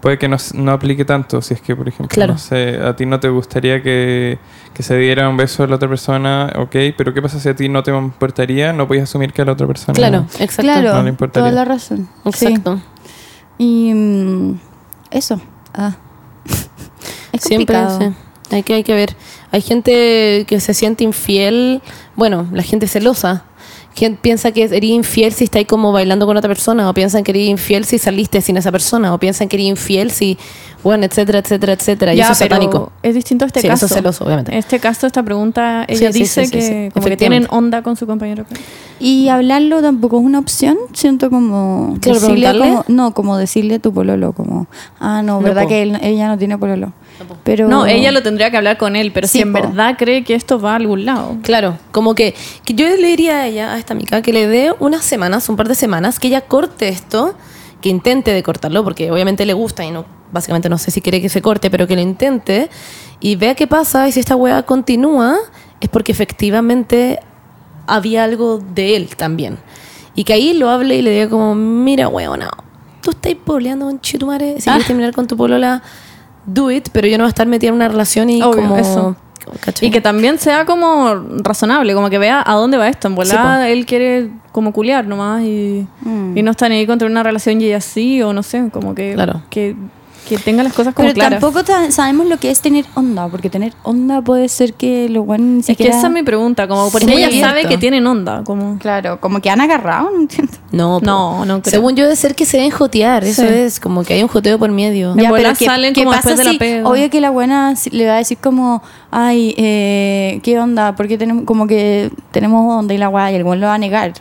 [0.04, 1.40] puede que no, no aplique tanto.
[1.40, 2.34] Si es que, por ejemplo, Claro.
[2.34, 4.38] no sé, a ti no te gustaría que,
[4.74, 7.56] que se diera un beso a la otra persona, ok, pero ¿qué pasa si a
[7.56, 8.74] ti no te importaría?
[8.74, 9.94] No puedes asumir que a la otra persona...
[9.94, 10.60] Claro, exacto.
[10.60, 11.48] claro, No le importaría.
[11.50, 12.06] toda la razón.
[12.34, 12.44] Sí.
[12.48, 12.82] Exacto.
[13.56, 14.58] Y mm,
[15.10, 15.40] eso.
[15.72, 15.96] Ah.
[17.32, 18.14] Es Siempre, sí.
[18.54, 19.16] Hay que, hay que ver.
[19.52, 21.80] Hay gente que se siente infiel.
[22.14, 23.44] Bueno, la gente celosa.
[23.96, 27.30] Gente piensa que eres infiel si estáis como bailando con otra persona, o piensan que
[27.30, 30.36] eres infiel si saliste sin esa persona, o piensan que eres infiel si,
[30.82, 32.12] bueno, etcétera, etcétera, etcétera.
[32.12, 32.90] Y Ya, eso es satánico.
[33.04, 33.86] Es distinto a este Sí, caso.
[33.86, 34.50] eso es celoso, obviamente.
[34.50, 36.90] En este caso, esta pregunta, ella Sí, dice sí, sí, que sí.
[36.92, 38.46] como que tienen onda con su compañero.
[38.98, 43.92] Y hablarlo tampoco es una opción, siento como decirle como, no, como decirle a tu
[43.92, 44.66] pololo, como,
[44.98, 46.92] ah, no, verdad que él- ella no tiene pololo.
[47.44, 49.60] Pero No, ella lo tendría que hablar con él, pero Sí, si en po.
[49.60, 51.36] verdad cree que esto va a algún lado.
[51.42, 52.34] Claro, como que,
[52.64, 55.56] que yo le diría a ella, a esta amiga, que le dé unas semanas, un
[55.56, 57.34] par de semanas, que ella corte esto,
[57.80, 61.20] que intente de cortarlo, porque obviamente le gusta y no, básicamente no sé si quiere
[61.20, 62.68] que se corte, pero que lo intente
[63.20, 65.36] y vea qué pasa y si esta weá continúa,
[65.80, 67.20] es porque efectivamente
[67.86, 69.58] había algo de él también.
[70.14, 72.50] Y que ahí lo hable y le diga como, mira, weona,
[73.02, 75.82] tú estás pololeando con Chitumare, si quieres terminar con tu polola,
[76.46, 78.76] do it, pero yo no voy a estar metida en una relación y Obvio, como...
[78.76, 79.16] eso.
[79.60, 79.88] ¿cachai?
[79.88, 83.08] Y que también sea como razonable, como que vea a dónde va esto.
[83.08, 86.38] En volada, él quiere como culiar nomás y, Mm.
[86.38, 88.94] y no está ni ahí contra una relación y ella sí, o no sé, como
[88.94, 89.42] que, Claro.
[89.50, 89.76] que,
[90.24, 91.40] que tenga las cosas como Pero claras.
[91.40, 95.22] tampoco ta- sabemos lo que es tener onda, porque tener onda puede ser que lo
[95.24, 95.96] bueno ni Es que siquiera...
[95.96, 97.48] esa es mi pregunta, como porque Sí, ella abierto.
[97.48, 98.78] sabe que tienen onda, como...
[98.78, 100.52] Claro, como que han agarrado, no entiendo.
[100.72, 100.98] No.
[101.00, 101.70] No, no creo.
[101.70, 103.24] Según yo, debe ser que se deben jotear.
[103.24, 103.48] Eso Sí.
[103.48, 105.14] es como que hay un joteo por medio.
[105.16, 106.88] En bola salen como después de la pega.
[106.88, 110.94] Obvio que la buena le va a decir como, ay, eh, ¿qué onda?
[110.96, 113.78] Porque tenemos, como que tenemos onda y la guay, y el buen lo va a
[113.78, 114.12] negar.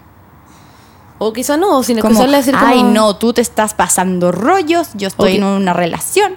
[1.20, 2.66] O quizá no, o sin Como, decir como...
[2.66, 6.34] ay, no, tú te estás pasando rollos, yo estoy en una relación.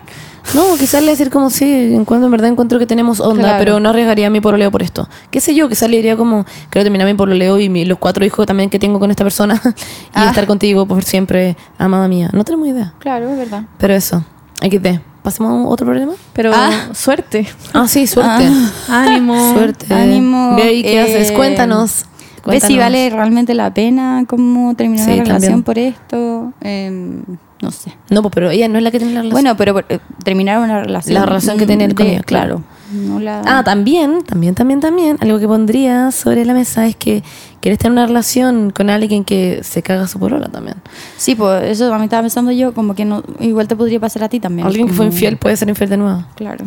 [0.54, 3.58] No, quizás le decir como sí, en en verdad encuentro que tenemos onda, Claro.
[3.58, 5.08] pero no arriesgaría mi pololeo por esto.
[5.32, 5.68] ¿Qué sé yo?
[5.68, 8.78] Quizás le diría como, quiero terminar mi pololeo y mi- los cuatro hijos también que
[8.78, 9.70] tengo con esta persona y
[10.14, 10.28] Ah.
[10.28, 12.30] estar contigo por siempre, amada mía.
[12.32, 12.94] No tenemos idea.
[13.00, 13.64] Claro, es verdad.
[13.78, 14.24] Pero eso,
[14.60, 15.00] XD.
[15.24, 16.12] ¿Pasemos a otro problema?
[16.32, 16.90] Pero Ah.
[16.94, 17.48] suerte.
[17.72, 18.48] Ah, sí, suerte.
[18.88, 19.52] Ánimo.
[19.52, 19.92] Suerte.
[19.92, 21.32] Ánimo, Ve ahí qué eh, haces.
[21.32, 22.04] Cuéntanos.
[22.52, 25.62] ¿Ves si vale realmente la pena como terminar Sí, una relación también.
[25.62, 26.52] por esto?
[26.60, 27.22] Em,
[27.62, 27.92] no sé.
[28.10, 29.42] No, pues, pero ella no es la que tiene la relación.
[29.42, 31.14] Bueno, pero eh, terminar una relación.
[31.14, 32.62] La relación que tiene con ella, claro.
[32.92, 35.16] No la, Ah, también, también, también, también.
[35.20, 37.24] Algo que pondría sobre la mesa es que
[37.60, 40.76] quieres tener una relación con alguien que se caga su polola también.
[41.16, 44.22] Sí, pues eso a mí estaba pensando yo, como que no, igual te podría pasar
[44.22, 44.66] a ti también.
[44.68, 46.24] Alguien que fue infiel puede ser infiel de nuevo.
[46.36, 46.64] Claro.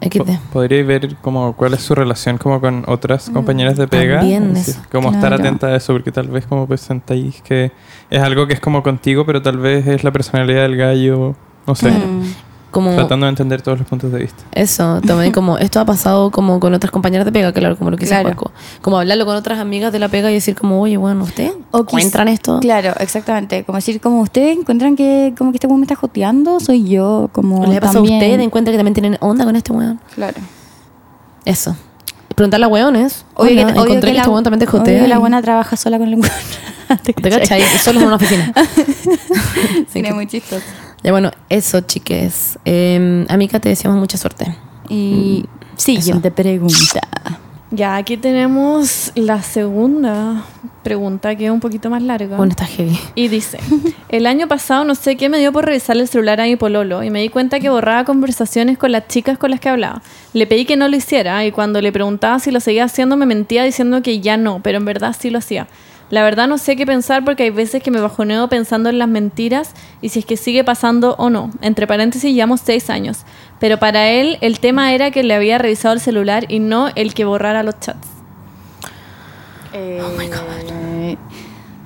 [0.00, 0.38] XD.
[0.52, 4.18] Podríais ver como cuál es su relación como con otras compañeras de pega.
[4.20, 5.42] También Es como estar claro.
[5.42, 7.70] atenta a eso, porque tal vez como presentáis que
[8.08, 11.34] es algo que es como contigo, pero tal vez es la personalidad del gallo,
[11.66, 12.22] no sé, Mm.
[12.70, 14.42] Como tratando de entender todos los puntos de vista.
[14.52, 17.96] eso, también como esto ha pasado como con otras compañeras de pega, claro, como lo
[17.96, 18.30] que dice Claro.
[18.30, 18.52] Paco.
[18.82, 21.80] Como hablarlo con otras amigas de la pega y decir como, oye, bueno, ¿usted O
[21.80, 22.60] encuentran esto?
[22.60, 23.64] Claro, exactamente.
[23.64, 27.28] Como decir, como ustedes encuentran que como que este weón me está joteando, soy yo,
[27.32, 28.38] como ¿O les ha pasado a ustedes?
[28.40, 30.00] ¿Encuentran que también tienen onda con este weón?
[30.14, 30.40] Claro.
[31.44, 31.76] Eso.
[32.34, 33.24] Preguntarle a weones.
[33.34, 35.06] Oye, que, obvio encontré que que, la, este weón también te jotea.
[35.06, 36.32] la buena trabaja sola con el weón.
[37.02, 37.62] ¿Te ¿Te cachai?
[37.84, 38.52] Solo en una oficina.
[39.92, 40.64] Sería muy chistoso.
[41.02, 42.58] Ya bueno, eso, chiques.
[42.64, 44.54] Eh, amiga, te deseamos mucha suerte.
[44.88, 45.46] Y
[45.76, 47.00] siguiente pregunta.
[47.72, 50.44] Ya, aquí tenemos la segunda
[50.82, 52.36] pregunta, que es un poquito más larga.
[52.36, 52.98] Bueno, está heavy.
[53.14, 53.60] Y dice,
[54.08, 57.04] el año pasado no sé qué me dio por revisar el celular a mi pololo
[57.04, 60.02] y me di cuenta que borraba conversaciones con las chicas con las que hablaba.
[60.32, 63.26] Le pedí que no lo hiciera y cuando le preguntaba si lo seguía haciendo me
[63.26, 65.68] mentía diciendo que ya no, pero en verdad sí lo hacía.
[66.10, 69.08] La verdad no sé qué pensar porque hay veces que me bajoneo pensando en las
[69.08, 71.50] mentiras y si es que sigue pasando o no.
[71.62, 73.24] Entre paréntesis, llevamos seis años.
[73.60, 77.14] Pero para él el tema era que le había revisado el celular y no el
[77.14, 78.08] que borrara los chats.
[79.72, 81.16] oh my God.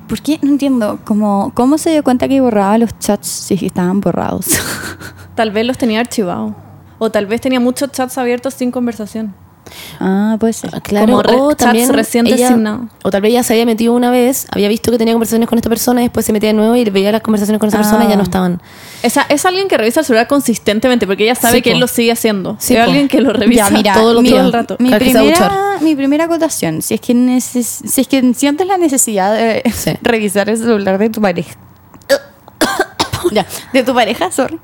[0.07, 0.39] ¿Por qué?
[0.41, 0.99] No entiendo.
[1.03, 4.47] Como, ¿Cómo se dio cuenta que borraba los chats si estaban borrados?
[5.35, 6.53] Tal vez los tenía archivados.
[6.97, 9.35] O tal vez tenía muchos chats abiertos sin conversación.
[9.99, 10.69] Ah, puede ser.
[10.81, 12.55] Claro, Como re- o también recién ella-.
[13.03, 15.57] O tal vez ella se había metido una vez, había visto que tenía conversaciones con
[15.57, 18.05] esta persona, y después se metía de nuevo y veía las conversaciones con esa persona
[18.05, 18.23] y ya no Ah.
[18.23, 18.61] estaban.
[19.03, 21.73] Esa, es alguien que revisa el celular consistentemente porque ella sabe Sí, que po.
[21.75, 22.57] él lo sigue haciendo.
[22.59, 22.85] Sí, es po.
[22.85, 24.75] alguien que lo revisa Ya, mira, todo, lo- mira, todo el rato.
[24.79, 29.33] Mi primera, mi primera acotación, si es que neces- si es que sientes la necesidad
[29.35, 29.91] de Sí.
[30.01, 31.55] revisar el celular de tu pareja.
[33.31, 34.59] ya, de tu pareja, sorry.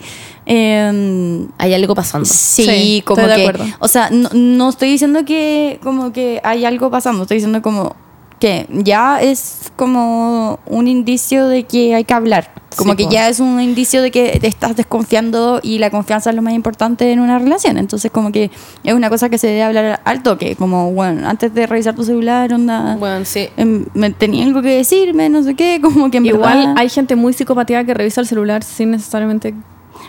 [0.46, 2.26] Em, Hay algo pasando.
[2.26, 3.74] Sí, Sí, como estoy de que, acuerdo.
[3.80, 7.96] o sea, no, no estoy diciendo que como que hay algo pasando, estoy diciendo como
[8.40, 13.12] que ya es como un indicio de que hay que hablar, como Sí, que po.
[13.12, 16.54] ya es un indicio de que te estás desconfiando y la confianza es lo más
[16.56, 18.50] importante en una relación, entonces como que
[18.84, 22.04] es una cosa que se debe hablar al toque, como bueno, antes de revisar tu
[22.04, 23.48] celular, onda, Bueno, sí.
[23.58, 26.90] em, me tenía algo que decirme, no sé qué, como que en Igual verdad- hay
[26.90, 29.54] gente muy psicopatía que revisa el celular sin necesariamente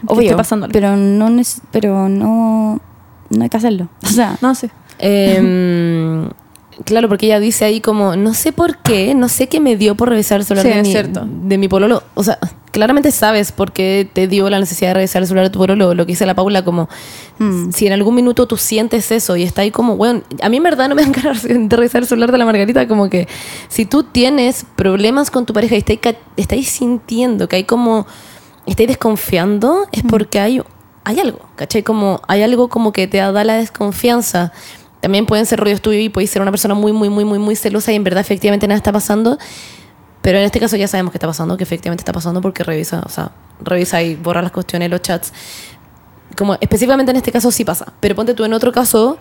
[0.07, 0.37] obvio,
[0.73, 1.29] pero no,
[1.71, 2.81] pero no,
[3.31, 4.71] no hay que hacerlo, o sea, No sé.
[4.99, 6.29] Em,
[6.85, 9.95] claro, porque ella dice ahí como, no sé por qué, no sé qué me dio
[9.97, 11.27] por revisar el celular Sí, de, mi, cierto.
[11.27, 12.03] de mi pololo.
[12.15, 12.39] O sea,
[12.71, 15.95] claramente sabes por qué te dio la necesidad de revisar el celular de tu pololo.
[15.95, 16.89] Lo que dice la Paula, como,
[17.39, 17.73] Mm.
[17.73, 20.63] si en algún minuto tú sientes eso y está ahí como, bueno, a mí en
[20.63, 23.27] verdad no me dan ganas de revisar el celular de la Margarita, como que
[23.69, 26.01] si tú tienes problemas con tu pareja y estáis,
[26.37, 28.07] estáis sintiendo que hay como,
[28.67, 30.63] estáis desconfiando, es porque hay,
[31.05, 31.83] hay algo, ¿cachai?
[31.83, 34.53] Como, hay algo como que te da la desconfianza.
[35.01, 37.57] También pueden ser rollos tuyos y puedes ser una persona muy, muy, muy, muy, muy
[37.57, 39.39] celosa y en verdad efectivamente nada está pasando.
[40.23, 43.03] Pero en este caso ya sabemos que está pasando, que efectivamente está pasando porque revisa,
[43.05, 45.33] o sea, revisa y borra las cuestiones, los chats.
[46.37, 47.93] Como específicamente en este caso sí pasa.
[47.99, 49.19] Pero ponte tú en otro caso,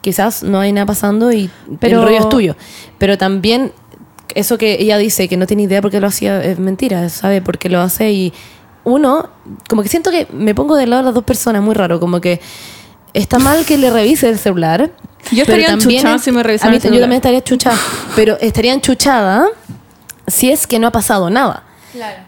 [0.00, 2.56] quizás no hay nada pasando y Pero- el rollo es tuyo.
[2.96, 3.72] Pero también
[4.34, 7.42] eso que ella dice, que no tiene idea por qué lo hacía, es mentira, sabe
[7.42, 8.32] por qué lo hace y
[8.84, 9.28] uno,
[9.68, 12.20] como que siento que me pongo del lado de las dos personas, muy raro, como
[12.20, 12.40] que
[13.12, 14.90] está mal que le revise el celular.
[15.32, 17.00] Yo estaría enchuchada es- si me revisaran a mí el Yo celular.
[17.02, 17.76] también estaría enchuchada,
[18.16, 19.46] pero estaría enchuchada
[20.26, 21.64] si es que no ha pasado nada.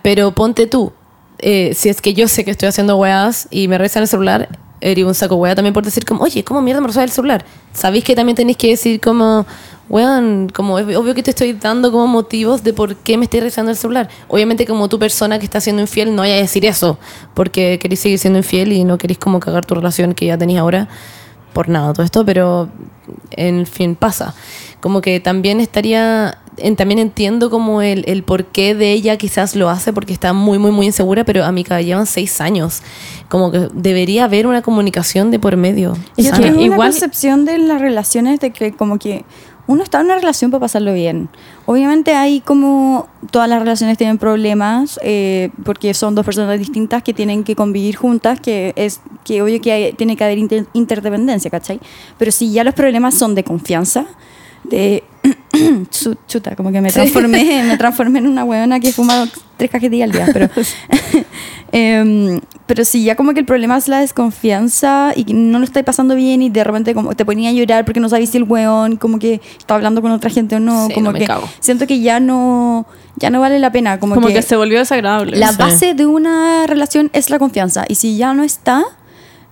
[0.03, 0.93] Pero ponte tú,
[1.39, 4.49] eh, si es que yo sé que estoy haciendo weas y me revisan el celular,
[4.81, 7.45] eres un saco wea también por decir como, oye, ¿cómo mierda me resuelve el celular?
[7.73, 9.47] Sabéis que también tenéis que decir como,
[9.89, 13.41] weón, como es obvio que te estoy dando como motivos de por qué me estoy
[13.41, 14.09] revisando el celular.
[14.29, 16.99] Obviamente como tu persona que está siendo infiel no vaya a decir eso,
[17.35, 20.59] porque queréis seguir siendo infiel y no queréis como cagar tu relación que ya tenéis
[20.61, 20.89] ahora
[21.53, 22.69] por nada todo esto, pero
[23.33, 24.35] en fin pasa.
[24.81, 29.69] Como que también estaría, en- también entiendo como el, el porqué de ella quizás lo
[29.69, 32.83] hace porque está muy, muy, muy insegura, pero amiga, llevan seis años.
[33.29, 35.97] Como que debería haber una comunicación de por medio.
[36.19, 36.39] Sana.
[36.39, 39.25] tengo igual- una concepción de las relaciones de que como que
[39.67, 41.29] uno está en una relación para pasarlo bien.
[41.67, 47.15] Obviamente hay como todas las relaciones tienen problemas eh, porque son dos personas distintas que
[47.15, 51.51] tienen que convivir juntas, que es que obvio que hay- tiene que haber inter- interdependencia,
[51.51, 51.79] ¿cachai?
[52.19, 54.05] Pero si ya los problemas son de confianza,
[54.65, 55.05] de
[55.91, 60.07] Chu- chuta, como que me transformé, me transformé en una huevona que fuma tres cajetillas
[60.07, 60.49] al día, pero
[61.73, 62.41] Em,
[62.73, 65.85] pero si ya como que el problema es la desconfianza y que no lo estáis
[65.85, 68.45] pasando bien y de repente como te ponía a llorar porque no sabías si el
[68.45, 71.27] weón como que está hablando con otra gente o no, Sí, como no me que
[71.27, 71.47] cago.
[71.61, 74.79] siento que ya no ya no vale la pena, como, Como, que, que, se volvió
[74.79, 75.37] desagradable.
[75.37, 75.57] la Sí.
[75.59, 78.83] base de una relación es la confianza y si ya no está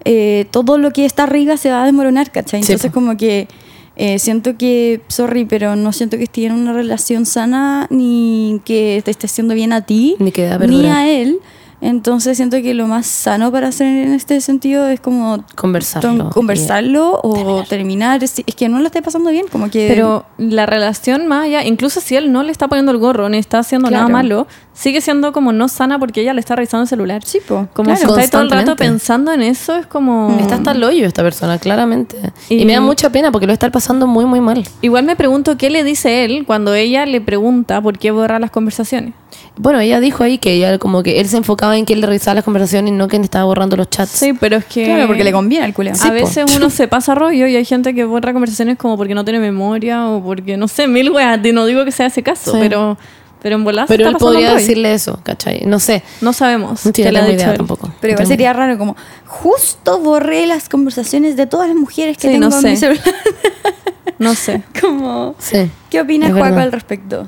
[0.06, 2.62] eh, todo lo que está arriba se va a desmoronar, ¿cachai?
[2.62, 2.94] Sí, Entonces po.
[2.94, 3.48] como que
[3.96, 9.02] eh, siento que, sorry, pero no siento que esté en una relación sana ni que
[9.04, 11.38] te esté haciendo bien a ti, Ni que ni a él.
[11.80, 16.30] Entonces siento que lo más sano para hacer en este sentido es como Conversarlo.
[16.30, 18.22] conversarlo o terminar.
[18.22, 19.88] Es, es que no lo esté pasando bien, como que...
[19.88, 23.38] Pero la relación más allá, incluso si él no le está poniendo el gorro ni
[23.38, 26.88] está haciendo nada malo, sigue siendo como no sana porque ella le está revisando el
[26.88, 27.22] celular.
[27.24, 28.14] Sí, po, Como claro.
[28.14, 30.36] si está todo el rato pensando en eso, es como...
[30.38, 32.16] Está hasta el hoyo esta persona, claramente.
[32.50, 34.62] Y, Y- me da mucha pena porque lo está pasando muy, muy mal.
[34.82, 38.50] Igual me pregunto qué le dice él cuando ella le pregunta por qué borra las
[38.50, 39.14] conversaciones.
[39.62, 42.06] Bueno, ella dijo ahí que ella como que él se enfocaba en que él le
[42.06, 44.10] revisaba las conversaciones y no que él estaba borrando los chats.
[44.10, 44.86] Sí, pero es que...
[44.86, 45.92] Claro, porque le conviene al culeo.
[46.00, 49.22] a veces uno se pasa rollo y hay gente que borra conversaciones como porque no
[49.22, 51.38] tiene memoria o porque, no sé, mil weas.
[51.44, 52.58] y No digo que sea ese caso, Sí.
[52.58, 52.96] pero,
[53.42, 55.62] pero en volar se Pero él podría decirle eso, ¿cachai?
[55.66, 56.02] No sé.
[56.22, 57.56] No sabemos No qué tiene le ha tengo dicho idea él.
[57.58, 57.90] tampoco.
[58.00, 58.96] Pero igual sería raro como,
[59.26, 62.70] justo borré las conversaciones de todas las mujeres que Sí, tengo no en sé.
[62.70, 63.04] mi celular.
[64.18, 64.62] No sé.
[64.80, 65.70] como, Sí.
[65.90, 67.26] ¿qué opina es Juaco al respecto?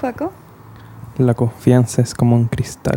[0.00, 0.32] ¿Juaco?
[1.18, 2.96] La confianza es como un cristal.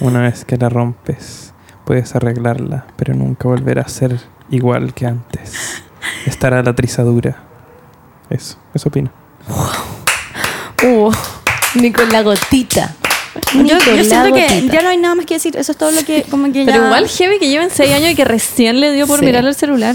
[0.00, 1.52] Una vez que la rompes,
[1.84, 5.82] puedes arreglarla, pero nunca volverá a ser igual que antes.
[6.26, 7.42] Estará la trizadura.
[8.28, 9.10] Eso, eso opino.
[10.84, 11.10] Uh,
[11.76, 12.94] ni con la gotita.
[13.54, 14.72] Ni Yo, con yo la siento que gotita.
[14.74, 15.56] ya no hay nada más que decir.
[15.56, 16.84] Eso es todo lo que como que Pero ya...
[16.86, 19.24] igual heavy que lleven 6 años y que recién le dio por Sí.
[19.24, 19.94] mirar el celular.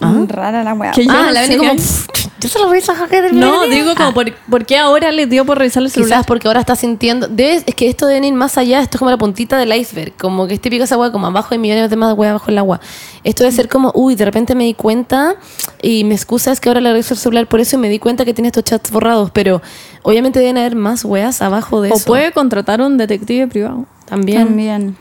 [0.00, 0.92] Mm, Rara la weá.
[0.92, 1.70] Que Ah, llevan la seis como...
[1.72, 2.06] años.
[2.42, 4.14] Yo se lo reviso a del No, digo como Ah.
[4.14, 6.10] por, ¿por qué ahora le dio por revisar el celular?
[6.10, 7.28] Quizás porque ahora está sintiendo.
[7.28, 8.80] Debe, es que esto debe ir más allá.
[8.80, 10.12] Esto es como la puntita del iceberg.
[10.16, 12.58] Como que es típico esa agua, como abajo hay millones de más agua abajo el
[12.58, 12.80] agua.
[13.22, 15.36] Esto debe ser como, uy, de repente me di cuenta
[15.80, 17.98] y me excusa es que ahora le reviso el celular por eso y me di
[18.00, 19.30] cuenta que tiene estos chats borrados.
[19.30, 19.62] Pero
[20.02, 22.06] obviamente deben haber más weas abajo de o eso.
[22.06, 23.86] puede contratar un detective privado.
[24.06, 24.46] también.
[24.46, 24.96] También.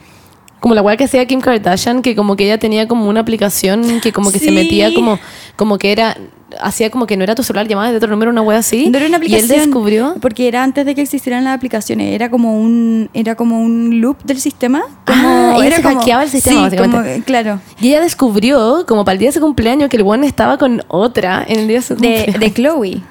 [0.61, 3.99] Como la wea que hacía Kim Kardashian, que como que ella tenía como una aplicación
[3.99, 5.19] que como que se metía como,
[5.55, 6.15] como que era,
[6.61, 8.87] hacía como que no era tu celular, llamaba de otro número, una wea así.
[8.89, 9.49] No era una aplicación.
[9.49, 10.15] Y él descubrió.
[10.21, 12.13] Porque era antes de que existieran las aplicaciones.
[12.13, 14.83] Era como un, era como un loop del sistema.
[15.05, 17.11] Como, Ah, era se como, hackeaba el sistema, sí, básicamente.
[17.13, 17.59] como- claro.
[17.79, 20.83] Y ella descubrió, como para el día de su cumpleaños, que el one estaba con
[20.89, 22.39] otra en el día de su De, cumpleaños.
[22.39, 23.01] de Chloe.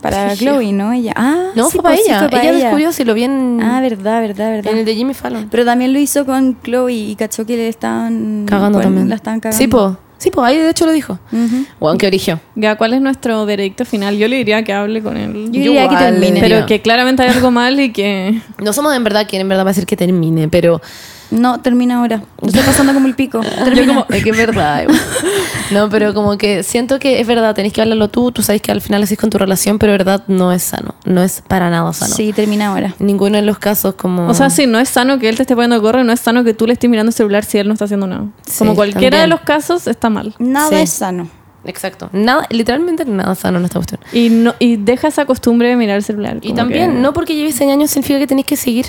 [0.00, 0.44] Para Sí.
[0.44, 0.92] Chloe, ¿no?
[0.92, 1.12] Ella.
[1.16, 2.18] Ah, no, sí, fue para pues, sí, ella.
[2.20, 2.58] fue para ella, ella.
[2.64, 4.72] descubrió, si lo vi en, Ah, verdad, verdad, verdad.
[4.72, 5.48] en el de Jimmy Fallon.
[5.50, 9.08] Pero también lo hizo con Chloe y cachó que le estaban Cagando bueno, también.
[9.08, 9.58] La estaban cagando.
[9.58, 9.96] Sí, po.
[10.18, 11.18] Sí, po, ahí de hecho lo dijo.
[11.32, 11.64] Ujú.
[11.78, 12.40] Juan, que originó.
[12.54, 14.18] Ya, ¿cuál es nuestro veredicto final?
[14.18, 15.44] Yo le diría que hable con él.
[15.46, 16.40] Yo diría que igual, termine.
[16.40, 18.38] Pero que claramente hay algo mal y que...
[18.62, 20.82] No somos en verdad quien en verdad va a decir que termine, pero
[21.30, 22.22] No, termina ahora.
[22.42, 23.40] Estoy pasando como el pico.
[23.58, 23.86] yo Termina.
[23.86, 24.84] como, es que es verdad.
[25.70, 28.72] no, pero como que siento que es verdad, tenés que hablarlo tú, tú sabes que
[28.72, 31.70] al final así es con tu relación, pero verdad no es sano, no es para
[31.70, 32.14] nada sano.
[32.14, 32.94] Sí, termina ahora.
[32.98, 34.26] Ninguno de los casos como...
[34.28, 36.44] O sea, sí, no es sano que él te esté poniendo y no es sano
[36.44, 38.26] que tú le estés mirando el celular si él no está haciendo nada.
[38.46, 39.22] Sí, Como cualquiera también.
[39.22, 40.34] de los casos, está mal.
[40.38, 40.74] Nada Sí.
[40.76, 41.28] es sano.
[41.64, 42.08] Exacto.
[42.12, 44.00] Nada, literalmente nada sano en esta cuestión.
[44.12, 46.38] Y, no, y deja esa costumbre de mirar el celular.
[46.40, 48.86] Y también, que- no porque lleves 100 años significa que tenés que seguir.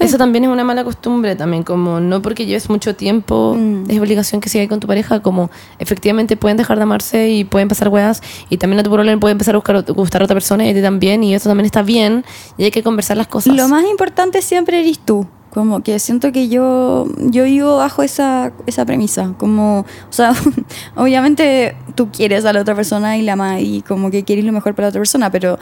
[0.00, 3.90] Eso también es una mala costumbre también, como no porque lleves mucho tiempo Mm.
[3.90, 7.68] es obligación que sigas con tu pareja, como efectivamente pueden dejar de amarse y pueden
[7.68, 10.64] pasar weas y también a tu problema puede empezar a buscar, gustar a otra persona
[10.66, 12.24] y a ti también y eso también está bien
[12.56, 13.54] y hay que conversar las cosas.
[13.54, 15.26] Lo más importante siempre eres tú.
[15.52, 19.34] Como que siento que yo, yo vivo bajo esa, esa premisa.
[19.38, 20.34] Como, o sea,
[20.96, 24.50] obviamente tú quieres a la otra persona y la amas y como que quieres lo
[24.50, 25.58] mejor para la otra persona, pero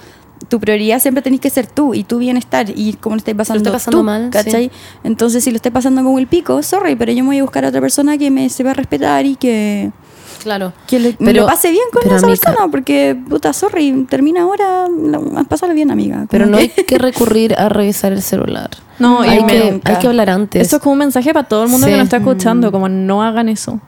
[0.49, 3.71] tu prioridad siempre tenés que ser tú y tu bienestar y cómo lo estáis pasando,
[3.91, 4.71] tú, mal, ¿cachai?
[5.05, 7.65] Entonces, si lo estáis pasando como el pico, sorry, pero yo me voy a buscar
[7.65, 9.91] a otra persona que me sepa respetar y que,
[10.43, 10.73] Claro.
[10.87, 14.89] que le- me lo pase bien con esa amiga- persona, porque, puta, sorry, termina ahora,
[14.89, 16.27] lo- pásalo bien, amiga.
[16.31, 18.71] Pero no hay que- recurrir a revisar el celular.
[18.99, 19.93] No, hay, que, nunca.
[19.93, 20.67] hay que hablar antes.
[20.67, 21.93] Eso es como un mensaje para todo el mundo Sí.
[21.93, 23.81] que nos está escuchando, como no hagan eso.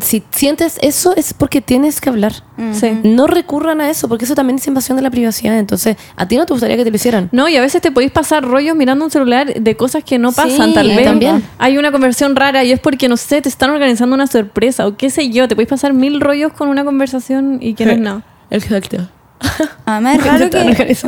[0.00, 2.32] Si sientes eso es porque tienes que hablar.
[2.72, 2.98] Sí.
[3.02, 5.58] No recurran a eso, porque eso también es invasión de la privacidad.
[5.58, 7.28] Entonces, a ti no te gustaría que te lo hicieran.
[7.32, 10.32] No, y a veces te podéis pasar rollos mirando un celular de cosas que no
[10.32, 11.04] pasan, Sí, tal vez.
[11.04, 11.42] también.
[11.58, 14.96] Hay una conversación rara y es porque, no sé, te están organizando una sorpresa o
[14.96, 15.46] qué sé yo.
[15.48, 18.22] Te podéis pasar mil rollos con una conversación y que no es nada.
[18.50, 19.08] Exacto.
[19.84, 20.90] Además, es raro que...
[20.92, 21.02] Es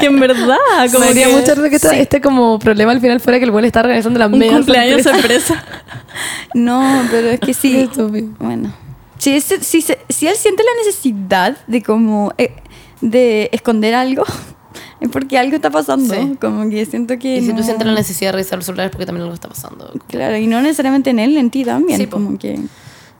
[0.00, 0.56] que en verdad,
[0.92, 3.44] como Me daría que mucha risa que esta- este como problema al final fuera que
[3.44, 5.54] el güey le está organizando la media cumpleaños sorpresa.
[5.54, 5.64] sorpresa.
[6.54, 7.72] No, pero es que sí.
[7.72, 8.28] Qué estúpido.
[8.38, 8.72] Bueno.
[9.18, 12.52] Si, es- si, se- si él siente la necesidad de como eh,
[13.00, 14.24] de esconder algo,
[15.00, 16.14] es porque algo está pasando.
[16.14, 16.36] Sí.
[16.40, 17.36] Como que siento que.
[17.38, 19.34] Y si tú no- sientes la necesidad de revisar el celular es porque también algo
[19.34, 19.92] está pasando.
[20.08, 21.98] Claro, y no necesariamente en él, en ti también.
[21.98, 22.16] Sí, po.
[22.16, 22.58] como que.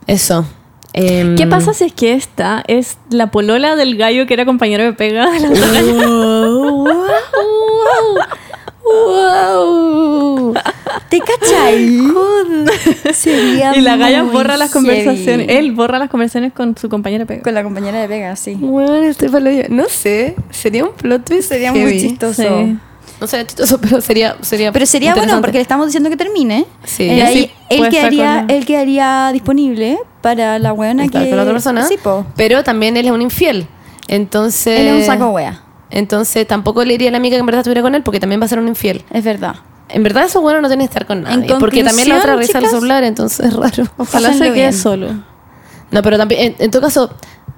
[0.07, 0.45] Eso.
[0.95, 4.85] Em, ¿Qué pasa si es que esta es la polola del gallo que era compañero
[4.85, 5.49] de pega de
[5.93, 6.97] Wow,
[8.85, 10.55] wow, wow.
[11.09, 12.03] ¿Te cachai?
[13.15, 14.87] Sería Y la Gaya muy borra las heavy.
[14.87, 15.47] conversaciones.
[15.49, 17.43] Él borra las conversaciones con su compañera pega.
[17.43, 18.55] Con la compañera de Vega, sí.
[18.59, 21.49] Bueno, este palo yo- No sé, sería un plot twist.
[21.49, 22.43] Sería muy chistoso.
[22.43, 22.77] Sí.
[23.21, 24.37] No sería chistoso, pero sería.
[24.43, 26.67] sería Pero sería bueno porque le estamos diciendo que termine.
[26.85, 27.05] Sí.
[27.05, 27.39] Eh, Y así
[27.71, 31.29] ahí él, quedaría, con- él quedaría disponible para la buena estar que...
[31.29, 31.85] con la otra persona.
[31.87, 32.25] Sí, po.
[32.37, 33.67] Pero también él es un infiel.
[34.09, 34.81] Entonces.
[34.81, 35.63] Él es un saco wea.
[35.91, 38.41] Entonces tampoco le diría a la amiga que en verdad estuviera con él porque también
[38.41, 39.05] va a ser un infiel.
[39.13, 39.57] Es verdad.
[39.91, 41.55] En verdad eso bueno no tiene que estar con nadie.
[41.61, 43.85] Porque también la otra revisa el celular, entonces es raro.
[43.99, 44.73] Ojalá se quede bien.
[44.73, 45.09] solo.
[45.91, 47.15] No, pero también, en, en todo caso,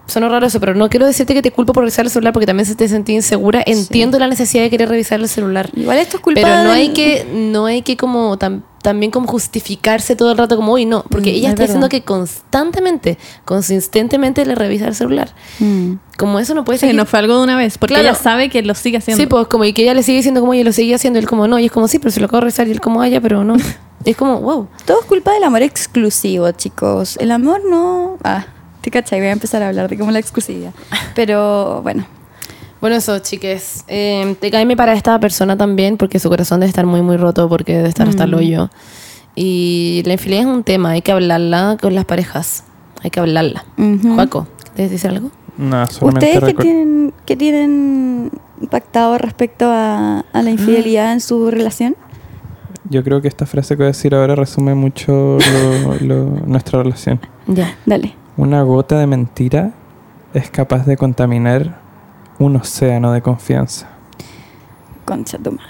[0.07, 2.47] suena raro eso, pero no quiero decirte que te culpo por revisar el celular porque
[2.47, 3.63] también se te sentí insegura.
[3.65, 5.71] Entiendo la necesidad de querer revisar el celular.
[5.75, 9.11] Igual esto es culpa Pero no del- hay que, no hay que como tam- también
[9.11, 12.03] como justificarse todo el rato como, uy, no, porque Mm, ella es está diciendo que
[12.05, 13.17] constantemente,
[13.47, 15.31] consistentemente le revisa el celular.
[15.59, 15.95] Mm.
[16.19, 16.95] Como eso no puede Sí, ser.
[16.95, 17.79] no fue algo de una vez.
[17.79, 18.11] Porque Claro.
[18.11, 19.23] ella sabe que lo sigue haciendo.
[19.23, 21.23] Sí, pues como y que ella le sigue diciendo como ella lo sigue haciendo, y
[21.23, 22.81] él como no, y es como sí, pero se lo acabo de revisar y él
[22.83, 23.57] como ah, ya, pero no.
[24.05, 24.69] Y es como, wow.
[24.85, 27.17] Todo es culpa del amor exclusivo, chicos.
[27.23, 28.19] El amor no...
[28.23, 28.45] Ah,
[28.83, 30.75] te cachai, voy a empezar a hablar de cómo la exclusividad.
[31.15, 32.07] Pero bueno,
[32.85, 33.83] Bueno, eso, chiques.
[33.89, 37.49] Eh, te caeme para esta persona también, porque su corazón debe estar muy, muy roto,
[37.49, 38.69] porque debe estar hasta el hoyo.
[39.35, 42.65] Y la infidelidad es un tema, hay que hablarla con las parejas.
[43.03, 43.65] Hay que hablarla.
[43.79, 44.13] Ujú.
[44.17, 45.31] Juaco, ¿quieres decir algo?
[45.57, 48.31] No, solamente ¿ustedes qué tienen, qué tienen
[48.71, 51.97] pactado respecto a, a la infidelidad en su relación?
[52.91, 56.83] Yo creo que esta frase que voy a decir ahora resume mucho lo- lo- nuestra
[56.83, 57.19] relación.
[57.47, 57.77] Ya.
[57.87, 58.15] Dale.
[58.37, 59.73] Una gota de mentira
[60.35, 61.83] es capaz de contaminar
[62.39, 63.89] un océano de confianza.
[65.05, 65.69] Concha tu madre.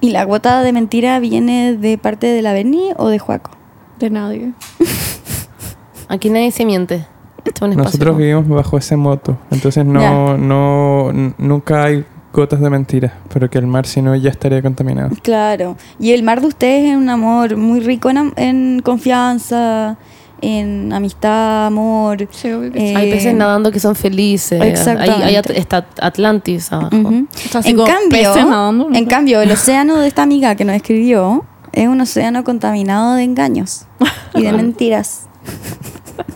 [0.00, 3.50] ¿Y la gota de mentira viene de parte de la Berni o de Juaco?
[3.98, 4.52] De nadie.
[6.08, 7.06] Aquí nadie se miente.
[7.44, 10.36] Esto es un espacio Nosotros como- vivimos bajo ese moto, entonces no, Ya.
[10.38, 15.10] no, nunca hay gotas de mentira, pero que el mar si no ya estaría contaminado.
[15.22, 15.76] Claro.
[15.98, 19.96] Y el mar de ustedes es un amor muy rico en, am- en confianza,
[20.42, 22.28] en amistad, amor.
[22.30, 22.48] Sí.
[22.48, 24.60] Eh, Hay peces nadando que son felices.
[24.60, 25.12] Exactamente.
[25.12, 26.96] Hay, hay at- está Atlantis abajo.
[26.96, 27.26] Ujú.
[27.42, 28.96] Está así En como cambio, peces nadando, ¿no?
[28.96, 33.22] en cambio, el océano de esta amiga que nos escribió es un océano contaminado de
[33.22, 33.86] engaños
[34.34, 35.26] y de mentiras.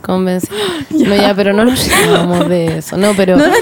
[0.02, 0.48] Convence.
[0.90, 2.96] No, ya, pero no nos llamamos de eso.
[2.96, 3.36] No, pero.
[3.36, 3.52] No, no,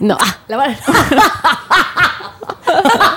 [0.00, 0.76] No, ah, la vara.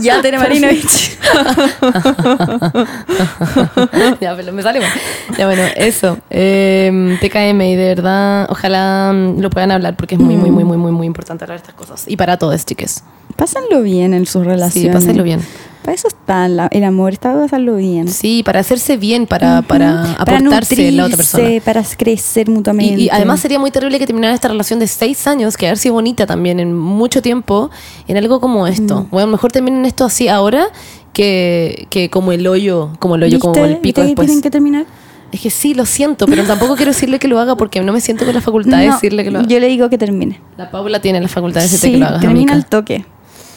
[0.00, 1.18] Ya, Tere Marinovich.
[4.20, 4.88] ya, pero me sale mal.
[5.36, 6.18] Ya, bueno, eso.
[6.30, 10.64] Eh, TKM, y de verdad, ojalá mm, lo puedan hablar porque es muy, muy, muy,
[10.64, 12.04] muy, muy, muy importante hablar de estas cosas.
[12.06, 13.02] Y para todos, chiques.
[13.36, 14.94] Pásenlo bien en sus Sí, relaciones.
[14.94, 15.40] pásenlo bien.
[15.88, 18.08] Para eso está la- el amor, está para pasarlo bien.
[18.08, 21.42] Sí, para hacerse bien, para, para Para aportarse la otra persona.
[21.44, 23.00] nutrirse, para crecer mutuamente.
[23.00, 25.78] Y, y además sería muy terrible que terminara esta relación de seis años, que haber
[25.78, 27.70] sido bonita también en mucho tiempo,
[28.06, 29.00] en algo como esto.
[29.04, 29.10] Mm.
[29.10, 30.66] Bueno, mejor terminen esto así ahora
[31.14, 33.68] que, que como el hoyo, como el hoyo, como ¿Viste?
[33.70, 34.26] el pico ¿Viste que después.
[34.26, 34.84] tienen que terminar?
[35.32, 38.02] Es que sí, lo siento, pero tampoco quiero decirle que lo haga porque no me
[38.02, 39.48] siento con la facultad de No, decirle que lo haga.
[39.48, 40.38] Yo le digo que termine.
[40.58, 42.20] La Paula tiene la facultad de decirte Sí, que lo hagas.
[42.20, 42.54] termina amiga.
[42.54, 43.06] al toque.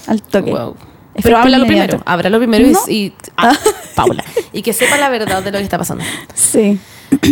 [0.08, 0.52] Al toque.
[0.52, 0.76] Wow.
[1.14, 1.88] Efecto Pero háblalo inmediato.
[1.98, 2.80] primero, háblalo primero y- No.
[2.88, 3.54] y, ah,
[3.96, 4.24] Paula.
[4.54, 6.04] Y que sepa la verdad de lo que está pasando.
[6.36, 6.80] Sí.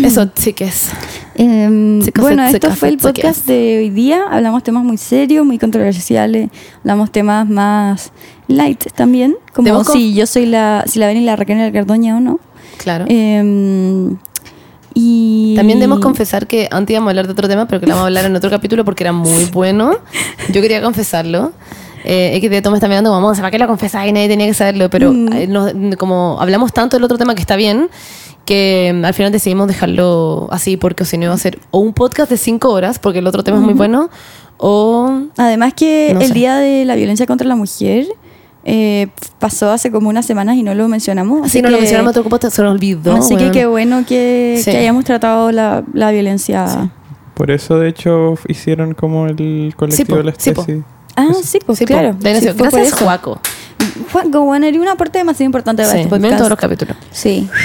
[0.04, 0.90] Eso sí que es.
[1.36, 4.24] Em, Chicos, bueno, esto fue el podcast de hoy día.
[4.30, 6.50] Hablamos temas muy serios, muy controversiales.
[6.80, 8.12] Hablamos temas más
[8.50, 9.38] light también.
[9.54, 12.42] Como si yo soy la, si la ven y la Raquel la Cardoña o no.
[12.78, 13.06] Claro.
[13.08, 14.18] Em,
[14.94, 17.94] y También debemos confesar que antes íbamos a hablar de otro tema, pero que lo
[17.94, 19.98] vamos a hablar en otro capítulo porque era muy bueno.
[20.52, 21.54] Yo quería confesarlo.
[22.06, 24.08] Eh, es que de todo me está mirando como, ¿para qué lo confesás?
[24.08, 24.89] Y nadie tenía que saberlo.
[24.89, 25.34] Pero Mm.
[25.34, 27.89] eh, nos- como hablamos tanto del otro tema que está bien,
[28.45, 31.93] que mm, al final decidimos dejarlo así porque si no iba a ser o un
[31.93, 34.10] podcast de cinco horas, porque el otro tema es muy bueno,
[34.58, 35.22] o...
[35.38, 36.34] Además que No el sé.
[36.34, 38.06] día de la violencia contra la mujer
[38.66, 39.08] eh,
[39.39, 41.45] pasó hace como unas semanas y no lo mencionamos.
[41.45, 43.16] Así no lo que- mencionamos en otro podcast, se nos olvidó.
[43.16, 43.52] Así que weón.
[43.54, 44.72] qué bueno que, Sí.
[44.72, 46.91] que hayamos tratado la, la violencia.
[47.36, 50.62] Por eso, de hecho, hicieron como el colectivo po, La sí, po.
[50.62, 50.84] Especie.
[51.20, 52.14] Ah, sí, pues Sí, po, claro.
[52.14, 52.94] de Sí, Gracias.
[52.94, 53.42] Juaco.
[54.12, 56.38] Juan bueno, era una parte demasiado importante de Sí, este ven podcast.
[56.38, 56.98] todos los capítulos.
[57.12, 57.50] Sí.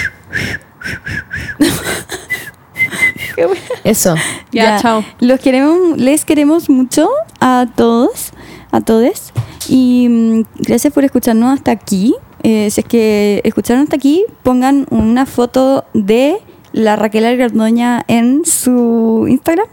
[3.84, 4.14] Eso.
[4.52, 5.04] Ya, chao.
[5.20, 7.08] Los queremos, les queremos mucho
[7.40, 8.32] a todos,
[8.70, 9.32] a todos.
[9.68, 12.14] Y mm, gracias por escucharnos hasta aquí.
[12.42, 16.36] Eh, si es que escucharon hasta aquí, pongan una foto de
[16.72, 19.66] la Raquel Algardoña en su Instagram.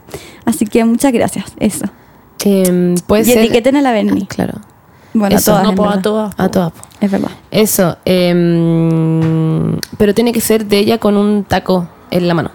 [0.44, 1.52] Así que muchas gracias.
[1.58, 1.86] Eso.
[2.44, 3.38] Em, puede y ser...
[3.38, 4.26] etiqueten a la Berni.
[4.26, 4.54] Claro.
[5.14, 5.68] Bueno, Eso, a todas.
[5.68, 6.34] no, po, a todas.
[6.38, 6.72] A todas.
[7.00, 7.30] Es verdad.
[7.50, 7.96] Eso.
[8.04, 12.50] em, pero tiene que ser de ella con un taco en la mano.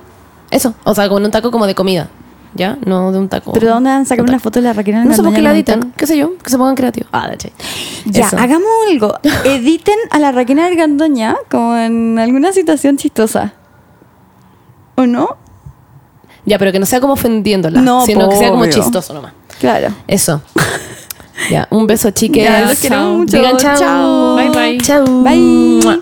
[0.49, 0.73] Eso.
[0.84, 2.09] O sea, con un taco como de comida.
[2.57, 2.77] ¿ya?
[2.85, 3.53] No de un taco.
[3.53, 5.51] ¿Pero dónde van a sacar una foto de la Raquel No sé por qué la
[5.51, 7.09] editan, qué sé yo, que se pongan creativos.
[7.14, 7.51] Ah, de
[8.05, 8.38] Ya, Eso.
[8.38, 9.14] hagamos algo.
[9.45, 13.53] Editen a la Raquel Argandoña como en alguna situación chistosa.
[14.95, 15.38] ¿O no?
[16.45, 18.72] Ya, pero que no sea como ofendiéndola, No, sino que sea como obvio.
[18.72, 19.34] chistoso nomás.
[19.60, 19.94] Claro.
[20.08, 20.42] Eso.
[21.50, 22.44] ya, un beso, chiques.
[22.44, 23.38] Ya, los queremos mucho.
[23.38, 23.78] Digan chao.
[23.78, 24.36] Chao.
[24.36, 24.78] Bye, bye.
[24.82, 25.24] Chao.
[25.24, 26.02] Bye.